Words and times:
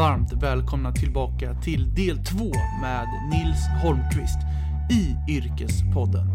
varmt 0.00 0.32
välkomna 0.32 0.92
tillbaka 0.92 1.54
till 1.54 1.94
del 1.94 2.24
2 2.24 2.44
med 2.80 3.06
Nils 3.30 3.66
Holmqvist 3.82 4.38
i 4.90 5.32
Yrkespodden. 5.32 6.26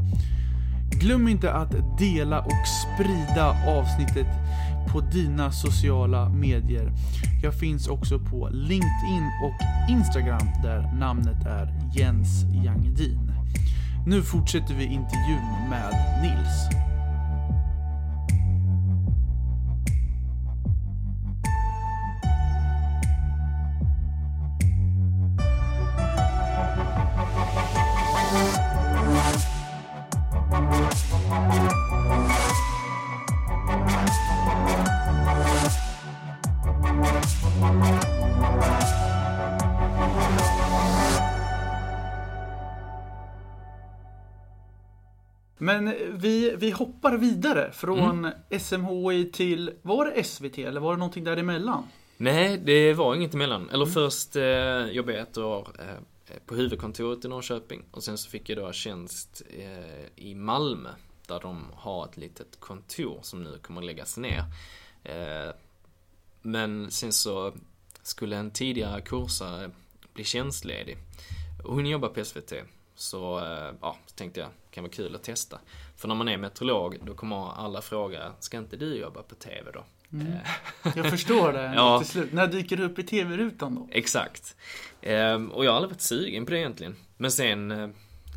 Glöm 0.92 1.28
inte 1.28 1.54
att 1.54 1.98
dela 1.98 2.40
och 2.40 2.68
sprida 2.68 3.50
avsnittet 3.68 4.28
på 4.92 5.00
dina 5.00 5.52
sociala 5.52 6.30
medier. 6.30 6.92
Jag 7.44 7.60
finns 7.60 7.88
också 7.88 8.20
på 8.20 8.50
LinkedIn 8.52 9.30
och 9.44 9.90
Instagram 9.90 10.48
där 10.64 10.92
namnet 11.00 11.46
är 11.46 11.74
Jens 11.96 12.44
Jangdin. 12.66 13.32
Nu 14.08 14.22
fortsätter 14.22 14.74
vi 14.74 14.84
intervjun 14.84 15.70
med 15.70 16.22
Nils. 16.22 16.85
Men 45.58 45.94
vi, 46.12 46.56
vi 46.58 46.72
hoppar 46.72 47.18
vidare 47.18 47.72
från 47.72 48.32
SMHI 48.60 49.32
till, 49.34 49.72
var 49.82 50.06
det 50.06 50.24
SVT 50.24 50.58
eller 50.58 50.82
var 50.82 50.92
det 50.92 50.98
någonting 50.98 51.24
däremellan? 51.24 51.84
Nej, 52.18 52.58
det 52.58 52.94
var 52.94 53.16
inget 53.16 53.34
emellan. 53.34 53.70
Eller 53.70 53.86
först 53.86 54.36
eh, 54.36 54.96
jobbade 54.96 55.18
jag 55.18 55.28
ett 55.28 55.38
år 55.38 55.68
eh, 55.80 56.36
på 56.46 56.56
huvudkontoret 56.56 57.26
i 57.26 57.28
Norrköping 57.28 57.84
och 57.92 58.04
sen 58.04 58.18
så 58.18 58.30
fick 58.30 58.50
jag 58.50 58.58
då 58.58 58.72
tjänst 58.72 59.42
eh, 59.50 60.26
i 60.26 60.36
Malmö 60.36 60.90
där 61.28 61.40
de 61.40 61.66
har 61.76 62.06
ett 62.06 62.18
litet 62.18 62.60
kontor 62.60 63.20
som 63.22 63.44
nu 63.44 63.60
kommer 63.62 63.82
att 63.82 63.86
läggas 63.86 64.18
ner. 64.18 64.44
Eh, 65.04 65.54
men 66.42 66.92
sen 66.92 67.14
så 67.14 67.54
skulle 68.04 68.38
en 68.38 68.52
tidigare 68.52 69.02
kursare 69.02 69.72
bli 70.14 70.24
tjänstledig 70.24 70.98
och 71.64 71.74
hon 71.74 71.86
jobbar 71.86 72.10
på 72.10 72.26
SVT. 72.26 72.54
Så, 72.96 73.40
eh, 73.40 73.74
ja, 73.82 73.98
så 74.06 74.16
tänkte 74.16 74.40
jag, 74.40 74.50
kan 74.76 74.84
vara 74.84 74.92
kul 74.94 75.16
att 75.16 75.24
testa. 75.24 75.60
För 75.98 76.08
när 76.08 76.16
man 76.16 76.30
är 76.30 76.38
meteorolog, 76.38 76.98
då 77.06 77.14
kommer 77.14 77.52
alla 77.66 77.82
fråga, 77.82 78.34
ska 78.40 78.58
inte 78.58 78.78
du 78.78 78.96
jobba 78.96 79.24
på 79.24 79.36
TV 79.36 79.72
då? 79.72 79.84
Eh, 80.20 80.96
Jag 80.96 81.10
förstår 81.10 81.54
det 81.54 81.74
Ja. 81.76 82.00
till 82.00 82.08
slut. 82.08 82.34
När 82.34 82.48
dyker 82.48 82.78
du 82.78 82.84
upp 82.84 83.00
i 83.00 83.04
TV-rutan 83.04 83.76
då? 83.76 83.88
Exakt. 83.92 84.56
Ehm, 85.02 85.52
och 85.52 85.66
jag 85.66 85.72
har 85.72 85.76
aldrig 85.76 85.92
varit 85.92 86.02
sugen 86.02 86.46
på 86.46 86.52
det 86.52 86.58
egentligen. 86.60 86.96
Men 87.18 87.32
sen, 87.32 87.72
eh, 87.72 87.90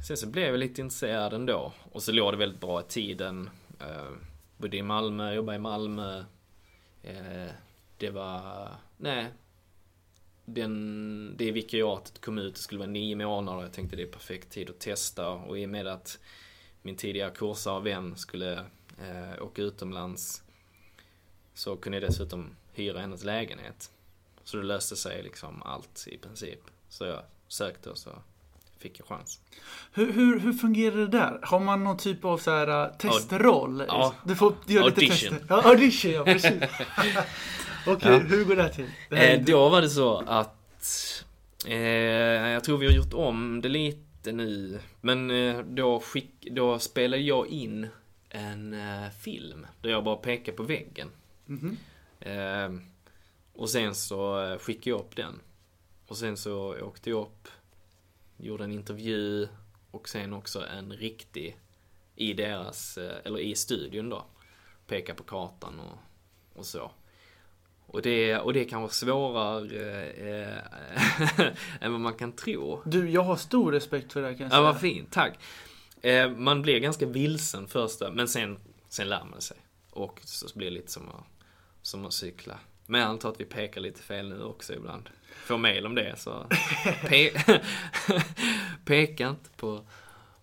sen 0.06 0.16
så 0.16 0.26
blev 0.26 0.46
jag 0.50 0.58
lite 0.58 0.80
intresserad 0.80 1.32
ändå. 1.32 1.72
Och 1.92 2.02
så 2.02 2.12
låg 2.12 2.32
det 2.32 2.36
väldigt 2.36 2.60
bra 2.60 2.80
i 2.80 2.84
tiden. 2.84 3.50
Uh, 3.80 4.16
bodde 4.56 4.76
i 4.76 4.82
Malmö, 4.82 5.32
jobbade 5.34 5.56
i 5.56 5.60
Malmö. 5.60 6.18
Eh, 7.02 7.50
det 7.98 8.10
var, 8.10 8.68
nej. 8.96 9.26
Den, 10.54 11.34
det 11.36 11.52
vikariatet 11.52 12.20
kom 12.20 12.38
ut, 12.38 12.54
det 12.54 12.60
skulle 12.60 12.78
vara 12.78 12.90
nio 12.90 13.16
månader. 13.16 13.62
Jag 13.62 13.72
tänkte 13.72 13.96
det 13.96 14.02
är 14.02 14.06
perfekt 14.06 14.50
tid 14.50 14.70
att 14.70 14.78
testa. 14.78 15.30
Och 15.30 15.58
i 15.58 15.66
och 15.66 15.70
med 15.70 15.86
att 15.86 16.18
min 16.82 16.96
tidigare 16.96 17.30
kursare 17.30 17.82
vän 17.82 18.16
skulle 18.16 18.52
eh, 18.98 19.42
åka 19.42 19.62
utomlands 19.62 20.42
så 21.54 21.76
kunde 21.76 21.98
jag 21.98 22.10
dessutom 22.10 22.50
hyra 22.72 23.00
hennes 23.00 23.24
lägenhet. 23.24 23.90
Så 24.44 24.56
det 24.56 24.62
löste 24.62 24.96
sig 24.96 25.22
liksom 25.22 25.62
allt 25.62 26.08
i 26.10 26.18
princip. 26.18 26.60
Så 26.88 27.04
jag 27.04 27.22
sökte 27.48 27.90
och 27.90 27.98
så 27.98 28.10
fick 28.78 29.00
jag 29.00 29.06
chans. 29.06 29.40
Hur, 29.92 30.12
hur, 30.12 30.40
hur 30.40 30.52
fungerar 30.52 30.96
det 30.96 31.08
där? 31.08 31.40
Har 31.42 31.60
man 31.60 31.84
någon 31.84 31.96
typ 31.96 32.24
av 32.24 32.38
så 32.38 32.50
här, 32.50 32.84
äh, 32.86 32.96
testroll? 32.96 33.84
Ja. 33.88 34.14
Du 34.24 34.36
får 34.36 34.54
göra 34.66 34.86
lite 34.86 35.00
Audition. 35.00 35.38
tester. 35.38 35.46
Ja, 35.48 35.62
audition, 35.70 36.12
ja 36.12 36.24
precis. 36.24 36.52
Okej, 37.88 38.12
Ja. 38.12 38.18
hur 38.18 38.44
går 38.44 38.56
det 38.56 38.68
till? 38.68 38.90
Det 39.10 39.32
Eh, 39.34 39.42
då 39.44 39.68
var 39.68 39.80
det 39.80 39.88
så 39.90 40.16
att 40.26 41.24
eh, 41.66 41.76
jag 42.50 42.64
tror 42.64 42.78
vi 42.78 42.86
har 42.86 42.92
gjort 42.92 43.14
om 43.14 43.60
det 43.60 43.68
lite 43.68 44.32
nu. 44.32 44.80
Men 45.00 45.30
eh, 45.30 45.58
då, 45.58 46.00
skick, 46.00 46.48
då 46.50 46.78
spelade 46.78 47.22
jag 47.22 47.46
in 47.46 47.88
en 48.30 48.74
eh, 48.74 49.10
film 49.10 49.66
där 49.82 49.90
jag 49.90 50.04
bara 50.04 50.16
pekar 50.16 50.52
på 50.52 50.62
väggen. 50.62 51.08
Mhm. 51.46 51.76
Eh, 52.20 52.70
och 53.54 53.70
sen 53.70 53.94
så 53.94 54.44
eh, 54.44 54.58
skickade 54.58 54.90
jag 54.90 55.00
upp 55.00 55.16
den. 55.16 55.40
Och 56.06 56.16
sen 56.16 56.36
så 56.36 56.80
åkte 56.82 57.10
jag 57.10 57.20
upp, 57.22 57.48
gjorde 58.36 58.64
en 58.64 58.72
intervju 58.72 59.48
och 59.90 60.08
sen 60.08 60.32
också 60.32 60.66
en 60.66 60.92
riktig 60.92 61.56
i 62.16 62.32
deras, 62.32 62.98
eller 63.24 63.38
i 63.38 63.54
studion 63.54 64.08
då. 64.08 64.24
Peka 64.86 65.14
på 65.14 65.22
kartan 65.22 65.80
och, 65.80 65.98
och 66.58 66.66
så. 66.66 66.90
Och 67.90 68.02
det, 68.02 68.36
och 68.38 68.52
det 68.52 68.64
kan 68.64 68.80
vara 68.82 68.90
svårare 68.92 70.10
eh, 70.10 70.58
än 71.80 71.92
vad 71.92 72.00
man 72.00 72.14
kan 72.14 72.32
tro. 72.32 72.82
Du, 72.84 73.10
jag 73.10 73.22
har 73.22 73.36
stor 73.36 73.72
respekt 73.72 74.12
för 74.12 74.20
det 74.22 74.26
här 74.28 74.34
kan 74.34 74.40
jag 74.44 74.46
Ja, 74.46 74.50
säga. 74.56 74.62
vad 74.62 74.80
fint, 74.80 75.12
tack. 75.12 75.38
Eh, 76.02 76.30
man 76.30 76.62
blir 76.62 76.78
ganska 76.78 77.06
vilsen 77.06 77.68
första, 77.68 78.10
men 78.10 78.28
sen, 78.28 78.58
sen 78.88 79.08
lär 79.08 79.24
man 79.24 79.40
sig. 79.40 79.56
Och 79.90 80.20
så 80.24 80.58
blir 80.58 80.66
det 80.70 80.74
lite 80.74 80.92
som 80.92 81.08
att, 81.08 81.24
som 81.82 82.06
att 82.06 82.12
cykla. 82.12 82.58
Men 82.86 83.00
jag 83.00 83.10
antar 83.10 83.28
att 83.28 83.40
vi 83.40 83.44
pekar 83.44 83.80
lite 83.80 84.02
fel 84.02 84.28
nu 84.28 84.42
också 84.42 84.74
ibland. 84.74 85.10
Får 85.44 85.58
mail 85.58 85.86
om 85.86 85.94
det, 85.94 86.14
så 86.18 86.46
pe 87.08 87.30
peka 88.84 89.28
inte 89.28 89.50
på, 89.56 89.86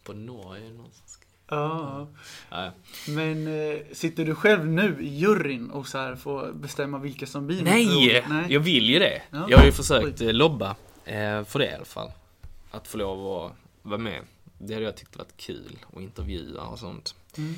på 0.03 0.13
Norge. 0.13 0.69
någon 0.73 0.91
som 0.91 1.04
skriver. 1.04 1.04
Ja, 1.47 2.07
Ja, 2.49 2.71
men 3.07 3.47
eh, 3.47 3.77
sitter 3.91 4.25
du 4.25 4.35
själv 4.35 4.65
nu 4.65 4.97
i 5.01 5.07
juryn 5.07 5.71
och 5.71 5.87
så 5.87 5.97
här 5.97 6.15
får 6.15 6.51
bestämma 6.53 6.99
vilka 6.99 7.25
som 7.25 7.47
blir 7.47 7.63
Nej? 7.63 8.23
Nej. 8.29 8.45
jag 8.49 8.59
vill 8.59 8.89
ju 8.89 8.99
det. 8.99 9.21
Ja. 9.29 9.47
Jag 9.49 9.57
har 9.57 9.65
ju 9.65 9.71
försökt 9.71 10.21
eh, 10.21 10.33
lobba 10.33 10.75
eh, 11.05 11.43
för 11.43 11.59
det 11.59 11.65
i 11.65 11.73
alla 11.73 11.85
fall. 11.85 12.11
Att 12.71 12.87
få 12.87 12.97
lov 12.97 13.45
att 13.45 13.51
vara 13.81 13.97
med. 13.97 14.21
Det 14.57 14.73
hade 14.73 14.85
jag 14.85 14.97
tyckt 14.97 15.17
varit 15.17 15.37
kul 15.37 15.77
att 15.95 16.01
intervjua 16.01 16.61
och 16.61 16.79
sånt. 16.79 17.15
Mm. 17.37 17.55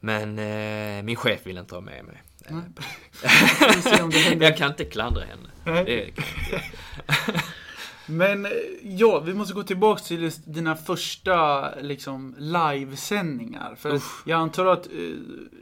Men 0.00 0.38
eh, 0.38 1.02
min 1.02 1.16
chef 1.16 1.40
vill 1.46 1.58
inte 1.58 1.74
ha 1.74 1.80
med 1.80 2.04
mig. 2.04 2.22
Händer. 2.44 2.84
Jag 4.44 4.56
kan 4.56 4.70
inte 4.70 4.84
klandra 4.84 5.24
henne. 5.24 5.48
Nej. 5.64 5.84
Det 5.84 6.10
kan 6.10 6.24
jag 6.50 6.60
inte. 7.28 7.40
Men 8.06 8.46
eh, 8.46 8.52
ja, 8.82 9.20
vi 9.20 9.34
måste 9.34 9.54
gå 9.54 9.62
tillbaka 9.62 10.02
till 10.02 10.30
dina 10.44 10.76
första 10.76 11.70
liksom 11.80 12.34
livesändningar. 12.38 13.74
För 13.74 13.94
Uff. 13.94 14.22
jag 14.26 14.40
antar 14.40 14.66
att 14.66 14.86
eh, 14.86 14.92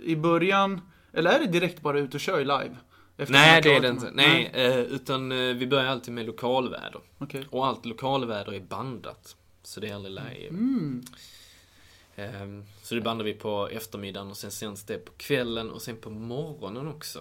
i 0.05 0.17
början, 0.17 0.81
eller 1.12 1.31
är 1.31 1.39
det 1.39 1.47
direkt 1.47 1.81
bara 1.83 1.99
ut 1.99 2.15
och 2.15 2.21
kör 2.21 2.39
live? 2.41 2.77
Efter 3.17 3.33
Nej, 3.33 3.62
det 3.62 3.75
är 3.77 3.81
det 3.81 3.89
inte. 3.89 4.05
med- 4.05 4.15
Nej, 4.15 4.51
eh, 4.55 4.78
utan 4.78 5.28
vi 5.59 5.67
börjar 5.67 5.84
alltid 5.87 6.15
med 6.15 6.27
lokalväder. 6.27 7.01
Okej. 7.19 7.47
Och 7.51 7.67
allt 7.67 7.87
lokalväder 7.87 8.53
är 8.53 8.61
bandat. 8.61 9.37
Så 9.62 9.81
det 9.81 9.89
är 9.89 9.95
aldrig 9.95 10.15
live. 10.15 10.49
Mm. 10.49 11.03
Ehm, 12.17 12.65
Så 12.83 12.95
det 12.95 13.01
bandar 13.01 13.25
vi 13.25 13.34
på 13.34 13.69
eftermiddagen 13.69 14.31
och 14.31 14.37
sen 14.37 14.51
sänds 14.51 14.84
det 14.84 14.99
på 14.99 15.12
kvällen 15.17 15.71
och 15.71 15.83
sen 15.83 15.97
på 15.97 16.11
morgonen 16.11 16.89
också. 16.89 17.19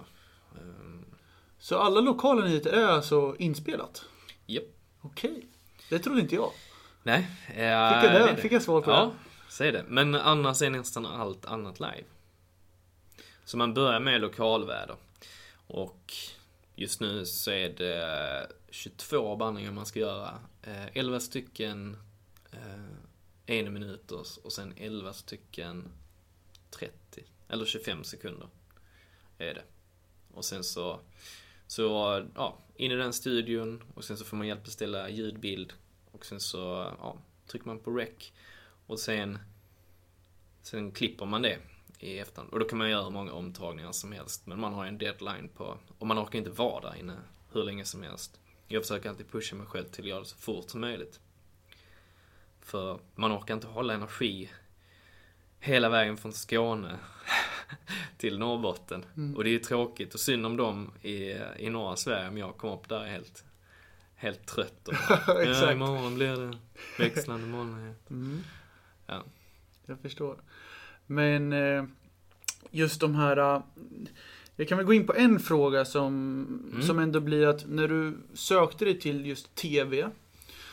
Ehm, 0.57 1.05
Så 1.59 1.77
alla 1.77 2.01
lokala 2.01 2.45
nyheter 2.45 2.73
är 2.73 2.87
alltså 2.87 3.35
inspelat? 3.39 4.05
Japp. 4.45 4.63
Okej. 5.01 5.47
Det 5.89 5.99
trodde 5.99 6.21
inte 6.21 6.35
jag. 6.35 6.51
Nej. 7.03 7.27
Fick 7.47 7.57
jag, 7.57 8.27
det? 8.35 8.37
Fick 8.41 8.51
jag 8.51 8.61
svar 8.61 8.81
på 8.81 8.91
Ja, 8.91 9.05
det? 9.05 9.51
säg 9.51 9.71
det. 9.71 9.85
Men 9.87 10.15
annars 10.15 10.61
är 10.61 10.69
nästan 10.69 11.05
allt 11.05 11.45
annat 11.45 11.79
live. 11.79 12.03
Så 13.45 13.57
man 13.57 13.73
börjar 13.73 13.99
med 13.99 14.21
lokalväder. 14.21 14.95
Och 15.67 16.13
just 16.75 16.99
nu 17.01 17.25
så 17.25 17.51
är 17.51 17.69
det 17.69 18.47
22 18.69 19.35
bandningar 19.35 19.71
man 19.71 19.85
ska 19.85 19.99
göra. 19.99 20.39
Eh, 20.61 20.97
11 20.97 21.19
stycken 21.19 21.97
eh, 22.51 23.55
en 23.57 23.73
minuters 23.73 24.37
och 24.37 24.51
sen 24.53 24.73
11 24.77 25.13
stycken 25.13 25.91
30 26.71 26.93
eller 27.49 27.65
25 27.65 28.03
sekunder 28.03 28.47
är 29.37 29.53
det. 29.53 29.63
Och 30.33 30.45
sen 30.45 30.63
så, 30.63 30.99
så 31.69 32.25
ja, 32.35 32.57
in 32.75 32.91
i 32.91 32.95
den 32.95 33.13
studion 33.13 33.83
och 33.93 34.03
sen 34.03 34.17
så 34.17 34.25
får 34.25 34.37
man 34.37 34.47
hjälp 34.47 34.63
att 34.63 34.71
ställa 34.71 35.09
ljudbild 35.09 35.73
och 36.11 36.25
sen 36.25 36.39
så 36.39 36.57
ja, 36.99 37.17
trycker 37.47 37.67
man 37.67 37.79
på 37.79 37.91
rec 37.91 38.31
och 38.87 38.99
sen 38.99 39.39
sen 40.61 40.91
klipper 40.91 41.25
man 41.25 41.41
det 41.41 41.57
i 41.99 42.19
efterhand. 42.19 42.53
Och 42.53 42.59
då 42.59 42.65
kan 42.65 42.77
man 42.77 42.89
göra 42.89 43.03
hur 43.03 43.09
många 43.09 43.33
omtagningar 43.33 43.91
som 43.91 44.11
helst. 44.11 44.47
Men 44.47 44.59
man 44.59 44.73
har 44.73 44.83
ju 44.83 44.87
en 44.87 44.97
deadline 44.97 45.49
på, 45.55 45.77
och 45.97 46.07
man 46.07 46.19
orkar 46.19 46.39
inte 46.39 46.49
vara 46.49 46.89
där 46.89 46.99
inne 46.99 47.17
hur 47.53 47.63
länge 47.63 47.85
som 47.85 48.03
helst. 48.03 48.39
Jag 48.67 48.81
försöker 48.83 49.09
alltid 49.09 49.31
pusha 49.31 49.55
mig 49.55 49.67
själv 49.67 49.85
till 49.85 50.03
att 50.03 50.09
göra 50.09 50.19
det 50.19 50.25
så 50.25 50.37
fort 50.37 50.69
som 50.69 50.81
möjligt. 50.81 51.19
För 52.61 52.99
man 53.15 53.37
orkar 53.37 53.53
inte 53.53 53.67
hålla 53.67 53.93
energi 53.93 54.49
hela 55.59 55.89
vägen 55.89 56.17
från 56.17 56.33
Skåne 56.33 56.99
till 58.17 58.39
Norrbotten. 58.39 59.05
Och 59.35 59.43
det 59.43 59.49
är 59.49 59.51
ju 59.51 59.59
tråkigt 59.59 60.13
och 60.13 60.19
synd 60.19 60.45
om 60.45 60.57
dem 60.57 60.91
i, 61.01 61.33
i 61.57 61.69
norra 61.69 61.95
Sverige 61.95 62.27
om 62.27 62.37
jag 62.37 62.57
kommer 62.57 62.73
upp 62.73 62.89
där 62.89 62.99
är 63.03 63.07
helt 63.09 63.43
helt 64.15 64.45
trött 64.45 64.87
och 64.87 64.93
Exakt. 65.41 65.61
ja, 65.61 65.71
imorgon 65.71 66.15
blir 66.15 66.27
det 66.37 66.57
växlande 67.03 67.47
molnighet. 67.47 68.09
Mm. 68.09 68.39
Ja. 69.07 69.23
Jag 69.85 69.99
förstår. 69.99 70.35
Men 71.05 71.53
eh, 71.53 71.83
just 72.71 73.01
de 73.01 73.15
här... 73.15 73.37
eh, 73.55 73.61
Jag 74.55 74.67
kan 74.67 74.77
väl 74.77 74.87
gå 74.87 74.93
in 74.93 75.07
på 75.07 75.13
en 75.13 75.39
fråga 75.39 75.85
som, 75.85 76.13
Mm. 76.71 76.81
som 76.87 76.99
ändå 76.99 77.19
blir 77.19 77.47
att 77.47 77.65
när 77.69 77.87
du 77.87 78.17
sökte 78.33 78.85
dig 78.85 78.99
till 78.99 79.25
just 79.25 79.55
TV 79.55 80.09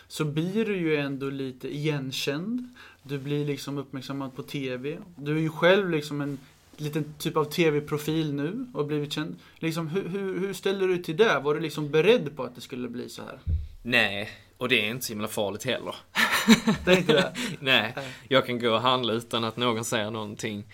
så 0.08 0.24
blir 0.24 0.64
du 0.64 0.76
ju 0.76 0.96
ändå 0.96 1.30
lite 1.30 1.74
igenkänd. 1.76 2.68
Du 3.02 3.18
blir 3.18 3.44
liksom 3.46 3.78
uppmärksammad 3.78 4.36
på 4.36 4.42
TV. 4.42 4.98
Du 5.16 5.36
är 5.36 5.40
ju 5.40 5.48
själv 5.50 5.90
liksom 5.90 6.20
en 6.20 6.38
liten 6.80 7.14
typ 7.18 7.36
av 7.36 7.44
TV-profil 7.44 8.34
nu 8.34 8.66
och 8.74 8.86
blivit 8.86 9.12
känd. 9.12 9.36
Liksom, 9.54 9.88
hur, 9.88 10.08
hur, 10.08 10.40
hur 10.40 10.52
ställer 10.52 10.88
du 10.88 10.98
till 10.98 11.16
det? 11.16 11.38
Var 11.40 11.54
du 11.54 11.60
liksom 11.60 11.90
beredd 11.90 12.36
på 12.36 12.42
att 12.44 12.54
det 12.54 12.60
skulle 12.60 12.88
bli 12.88 13.08
så 13.08 13.22
här? 13.22 13.38
Nej, 13.82 14.30
och 14.56 14.68
det 14.68 14.86
är 14.86 14.90
inte 14.90 15.06
så 15.06 15.12
himla 15.12 15.28
farligt 15.28 15.64
heller. 15.64 15.94
Det 16.84 16.92
är 16.92 16.96
inte 16.98 17.12
det? 17.12 17.34
Nej, 17.60 17.94
jag 18.28 18.46
kan 18.46 18.58
gå 18.58 18.70
och 18.74 18.80
handla 18.80 19.12
utan 19.12 19.44
att 19.44 19.56
någon 19.56 19.84
säger 19.84 20.10
någonting. 20.10 20.64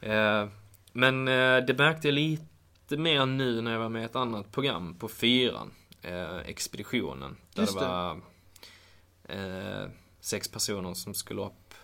Eh, 0.00 0.48
Men 0.92 1.28
eh, 1.28 1.56
det 1.66 1.78
märkte 1.78 2.08
jag 2.08 2.14
lite 2.14 2.96
mer 2.96 3.26
nu 3.26 3.60
när 3.60 3.72
jag 3.72 3.78
var 3.78 3.88
med 3.88 4.02
i 4.02 4.04
ett 4.04 4.16
annat 4.16 4.52
program 4.52 4.94
på 4.98 5.08
fyran. 5.08 5.70
eh, 6.02 6.36
Expeditionen. 6.38 7.36
Där 7.54 7.62
Just 7.62 7.74
det 7.74 7.80
det. 7.84 7.86
var 7.86 8.20
sex 10.20 10.48
personer 10.48 10.94
som 10.94 11.14
skulle 11.14 11.42
upp 11.42 11.74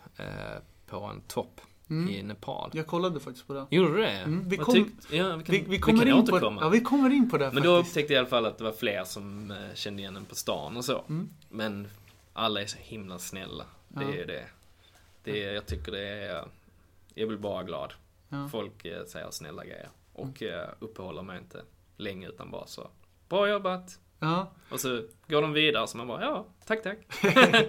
på 0.87 1.00
en 1.05 1.20
topp 1.20 1.61
i 1.90 1.94
Mm. 1.94 2.28
Nepal. 2.28 2.70
Jag 2.75 2.87
kollade 2.87 3.20
faktiskt 3.20 3.46
på 3.46 3.52
det. 3.54 3.66
Gjorde 3.70 3.92
du 3.96 4.00
det? 4.02 4.08
Mm, 4.10 4.48
vi 4.48 4.56
kom- 4.56 4.75
tyck- 4.75 5.14
ja, 5.16 5.37
vi 5.37 5.44
kan, 5.44 5.52
Vi, 5.54 5.64
vi 5.69 5.78
kommer 5.78 5.98
kan 6.04 6.08
in 6.19 6.26
på, 6.26 6.32
återkomma. 6.32 6.60
ja, 6.60 6.69
vi 6.69 6.81
kommer 6.81 7.10
in 7.10 7.31
på 7.31 7.38
det 7.38 7.50
Men 7.52 7.62
då 7.62 7.76
faktiskt. 7.76 7.90
upptäckte 7.96 8.12
jag 8.14 8.19
i 8.19 8.20
alla 8.20 8.28
fall 8.28 8.46
att 8.46 8.58
det 8.58 8.64
var 8.64 8.72
fler 8.72 9.04
som 9.04 9.50
eh, 9.50 9.56
kände 9.75 10.02
igen 10.02 10.16
en 10.16 10.25
på 10.25 10.34
stan 10.34 10.76
och 10.76 10.84
så. 10.84 11.04
Mm. 11.08 11.28
Men 11.48 11.88
alla 12.32 12.62
är 12.62 12.66
så 12.66 12.78
himla 12.81 13.19
snälla. 13.19 13.64
Det 13.88 14.04
Ja. 14.04 14.14
är 14.14 14.26
det. 14.26 14.44
det 15.25 15.44
är, 15.44 15.52
jag 15.54 15.66
tycker 15.66 15.92
det 15.92 16.08
är... 16.08 16.44
Jag 17.14 17.28
blir 17.28 17.38
bara 17.38 17.62
glad. 17.62 17.93
Ja. 18.28 18.48
Folk 18.48 18.84
eh, 18.84 19.04
säger 19.04 19.31
snälla 19.31 19.64
grejer. 19.64 19.88
Och 20.12 20.43
eh, 20.43 20.69
uppehåller 20.81 21.22
mig 21.22 21.38
inte 21.38 21.62
länge 21.96 22.28
utan 22.28 22.50
bara 22.50 22.66
så. 22.66 22.88
Bra 23.28 23.48
jobbat! 23.48 23.98
Ja. 24.20 24.50
Och 24.70 24.81
så 24.81 25.02
går 25.28 25.43
de 25.43 25.52
vidare 25.52 25.87
så 25.88 25.96
man 25.96 26.06
bara, 26.08 26.20
ja, 26.22 26.46
tack 26.67 26.82
tack. 26.82 26.99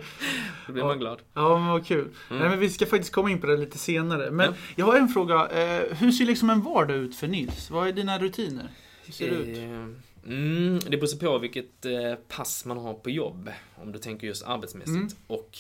Då 0.68 0.74
blir 0.74 0.84
man 0.84 1.00
glad. 1.00 1.22
Ja, 1.34 1.58
men 1.58 1.68
vad 1.68 1.86
kul. 1.86 2.00
Mm. 2.30 2.42
Nej, 2.42 2.50
men 2.50 2.60
vi 2.60 2.70
ska 2.70 2.86
faktiskt 2.86 3.14
komma 3.14 3.32
in 3.32 3.42
på 3.42 3.48
det 3.48 3.58
lite 3.58 3.78
senare. 3.78 4.32
Men 4.32 4.46
Ja. 4.50 4.54
jag 4.76 4.86
har 4.86 4.96
en 4.98 5.08
fråga. 5.08 5.48
Eh, 5.50 5.96
hur 5.98 6.12
ser 6.12 6.26
liksom 6.26 6.50
en 6.50 6.62
vardag 6.62 6.98
ut 6.98 7.16
för 7.16 7.28
Nils? 7.28 7.70
Vad 7.72 7.88
är 7.88 7.92
dina 7.94 8.20
rutiner? 8.20 8.68
Hur 9.06 9.14
ser 9.14 9.30
det 9.30 9.36
ut? 9.36 9.58
Eh, 9.58 9.88
Mm, 10.26 10.80
det 10.80 10.98
beror 10.98 11.20
på 11.20 11.38
vilket 11.38 11.86
eh, 11.86 12.16
pass 12.28 12.66
man 12.66 12.78
har 12.78 12.94
på 12.94 13.10
jobb. 13.10 13.50
Om 13.76 13.92
du 13.92 14.00
tänker 14.00 14.28
just 14.28 14.44
arbetsmässigt. 14.46 14.96
Mm. 14.96 15.08
Och 15.28 15.58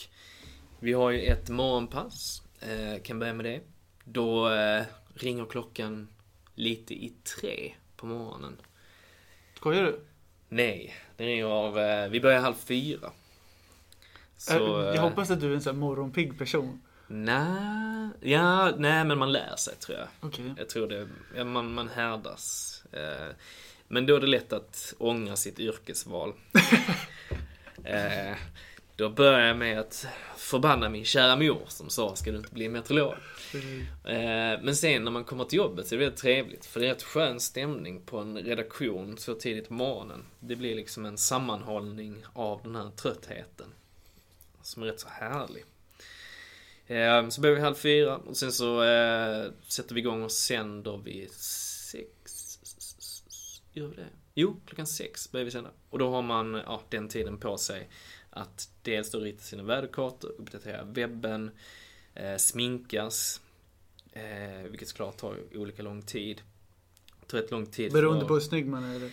vi 0.79 0.93
har 0.93 1.11
ju 1.11 1.19
ett 1.19 1.49
morgonpass. 1.49 2.41
Kan 3.03 3.19
börja 3.19 3.33
med 3.33 3.45
det. 3.45 3.61
Då 4.05 4.49
ringer 5.15 5.45
klockan 5.45 6.07
lite 6.55 6.93
i 6.93 7.13
tre 7.38 7.73
på 7.95 8.05
morgonen. 8.05 8.57
Skojar 9.55 9.83
du? 9.83 9.99
Nej, 10.53 10.95
det 11.18 11.25
ringer 11.25 11.45
av... 11.45 11.80
Eh, 11.80 12.09
vi 12.09 12.21
börjar 12.21 12.39
halv 12.39 12.56
fyra. 12.56 13.12
Så, 14.38 14.53
Eh, 14.53 14.86
jag 14.86 14.95
eh, 14.95 15.01
hoppas 15.01 15.31
att 15.31 15.42
du 15.42 15.51
är 15.51 15.56
en 15.56 15.62
sån 15.62 15.75
här 15.75 15.80
morgonpigg 15.80 16.38
person. 16.38 16.81
Nej, 17.07 18.09
ja, 18.19 18.71
nej 18.77 19.06
men 19.06 19.18
man 19.18 19.31
lär 19.31 19.56
sig 19.56 19.75
tror 19.75 19.98
jag. 19.98 20.07
Okej. 20.19 20.53
Jag 20.57 20.69
tror 20.69 20.88
det, 20.88 21.07
ja, 21.36 21.44
man, 21.44 21.74
man 21.74 21.89
härdas. 21.89 22.83
Eh, 22.92 23.36
men 23.88 24.06
då 24.06 24.15
är 24.15 24.19
det 24.19 24.27
lätt 24.27 24.53
att 24.53 24.94
ångra 24.98 25.36
sitt 25.36 25.59
yrkesval. 25.59 26.33
eh, 27.83 28.38
då 29.01 29.09
börjar 29.09 29.48
jag 29.48 29.57
med 29.57 29.80
att 29.80 30.07
förbanna 30.38 30.89
min 30.89 31.06
kära 31.06 31.36
mor 31.36 31.62
som 31.68 31.89
sa, 31.89 32.15
ska 32.15 32.31
du 32.31 32.38
inte 32.38 32.53
bli 32.53 32.69
meteorolog? 32.69 33.13
Mm. 33.53 34.65
men 34.65 34.75
sen 34.75 35.03
när 35.03 35.12
man 35.12 35.24
kommer 35.24 35.45
till 35.45 35.57
jobbet 35.57 35.88
så 35.88 35.95
är 35.95 36.00
det 36.00 36.06
väldigt 36.06 36.21
trevligt. 36.21 36.65
För 36.65 36.80
det 36.80 36.86
är 36.86 36.89
rätt 36.89 37.03
skön 37.03 37.39
stämning 37.39 38.01
på 38.01 38.18
en 38.18 38.38
redaktion 38.38 39.18
så 39.18 39.33
tidigt 39.33 39.68
på 39.68 39.74
morgonen. 39.74 40.25
Det 40.39 40.56
blir 40.56 40.75
liksom 40.75 41.06
en 41.06 41.18
sammanhållning 41.18 42.24
av 42.33 42.63
den 42.63 42.75
här 42.75 42.92
tröttheten. 42.92 43.68
Som 44.62 44.83
är 44.83 44.88
rätt 44.88 45.00
så 45.00 45.09
härlig. 45.09 45.65
Eh, 46.88 47.30
så 47.30 47.42
börjar 47.42 47.56
vi 47.56 47.62
halv 47.62 47.75
fyra 47.75 48.18
och 48.18 48.38
sen 48.38 48.51
så 48.51 48.83
eh, 48.83 49.51
sätter 49.68 49.95
vi 49.95 50.01
igång 50.01 50.24
och 50.24 50.31
sänder 50.31 50.98
vid 50.98 51.31
sex. 51.31 52.59
Gör 53.74 53.88
vi 53.88 53.95
det? 53.95 54.07
Jo, 54.33 54.62
klockan 54.65 54.88
sex 54.88 55.31
börjar 55.31 55.45
vi 55.45 55.51
sända. 55.51 55.69
Och 55.89 56.00
då 56.00 56.09
har 56.12 56.21
man 56.21 56.53
ja, 56.65 56.81
den 56.89 57.09
tiden 57.09 57.38
på 57.38 57.57
sig 57.57 57.89
att 58.31 58.69
dels 58.81 59.11
då 59.11 59.19
rita 59.19 59.43
sina 59.43 59.63
väderkartor, 59.63 60.31
uppdatera 60.37 60.83
webben, 60.83 61.51
eh, 62.15 62.35
sminkas. 62.37 63.41
Eh, 64.13 64.63
vilket 64.69 64.87
såklart 64.87 65.17
tar 65.17 65.35
olika 65.55 65.83
lång 65.83 66.01
tid. 66.01 66.41
Det 67.21 67.27
tar 67.27 67.37
rätt 67.37 67.51
lång 67.51 67.65
tid. 67.65 67.93
Beroende 67.93 68.21
för- 68.21 68.27
på 68.27 68.33
hur 68.33 68.41
snygg 68.41 68.67
man 68.67 68.83
är. 68.83 68.95
eller? 68.95 69.11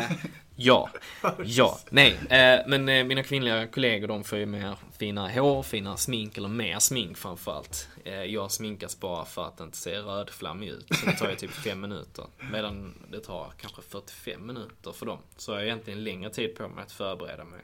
Eh, 0.00 0.10
ja. 0.56 0.90
Ja. 1.44 1.78
Nej. 1.90 2.12
Eh, 2.30 2.60
men 2.66 2.88
eh, 2.88 3.04
mina 3.04 3.22
kvinnliga 3.22 3.66
kollegor 3.66 4.08
de 4.08 4.24
får 4.24 4.38
ju 4.38 4.46
mer 4.46 4.76
fina 4.98 5.28
hår, 5.30 5.62
fina 5.62 5.96
smink, 5.96 6.38
eller 6.38 6.48
mer 6.48 6.78
smink 6.78 7.16
framförallt. 7.16 7.88
Eh, 8.04 8.14
jag 8.24 8.52
sminkas 8.52 9.00
bara 9.00 9.24
för 9.24 9.46
att 9.46 9.60
inte 9.60 9.76
se 9.76 9.98
rödflammig 9.98 10.68
ut. 10.68 10.86
Så 10.94 11.06
det 11.06 11.12
tar 11.12 11.30
ju 11.30 11.36
typ 11.36 11.50
fem 11.64 11.80
minuter. 11.80 12.26
Medan 12.52 12.94
det 13.10 13.20
tar 13.20 13.52
kanske 13.60 13.82
45 13.82 14.46
minuter 14.46 14.92
för 14.92 15.06
dem. 15.06 15.18
Så 15.36 15.50
jag 15.52 15.56
har 15.58 15.62
egentligen 15.64 16.04
längre 16.04 16.30
tid 16.30 16.54
på 16.56 16.68
mig 16.68 16.82
att 16.84 16.92
förbereda 16.92 17.44
mig. 17.44 17.60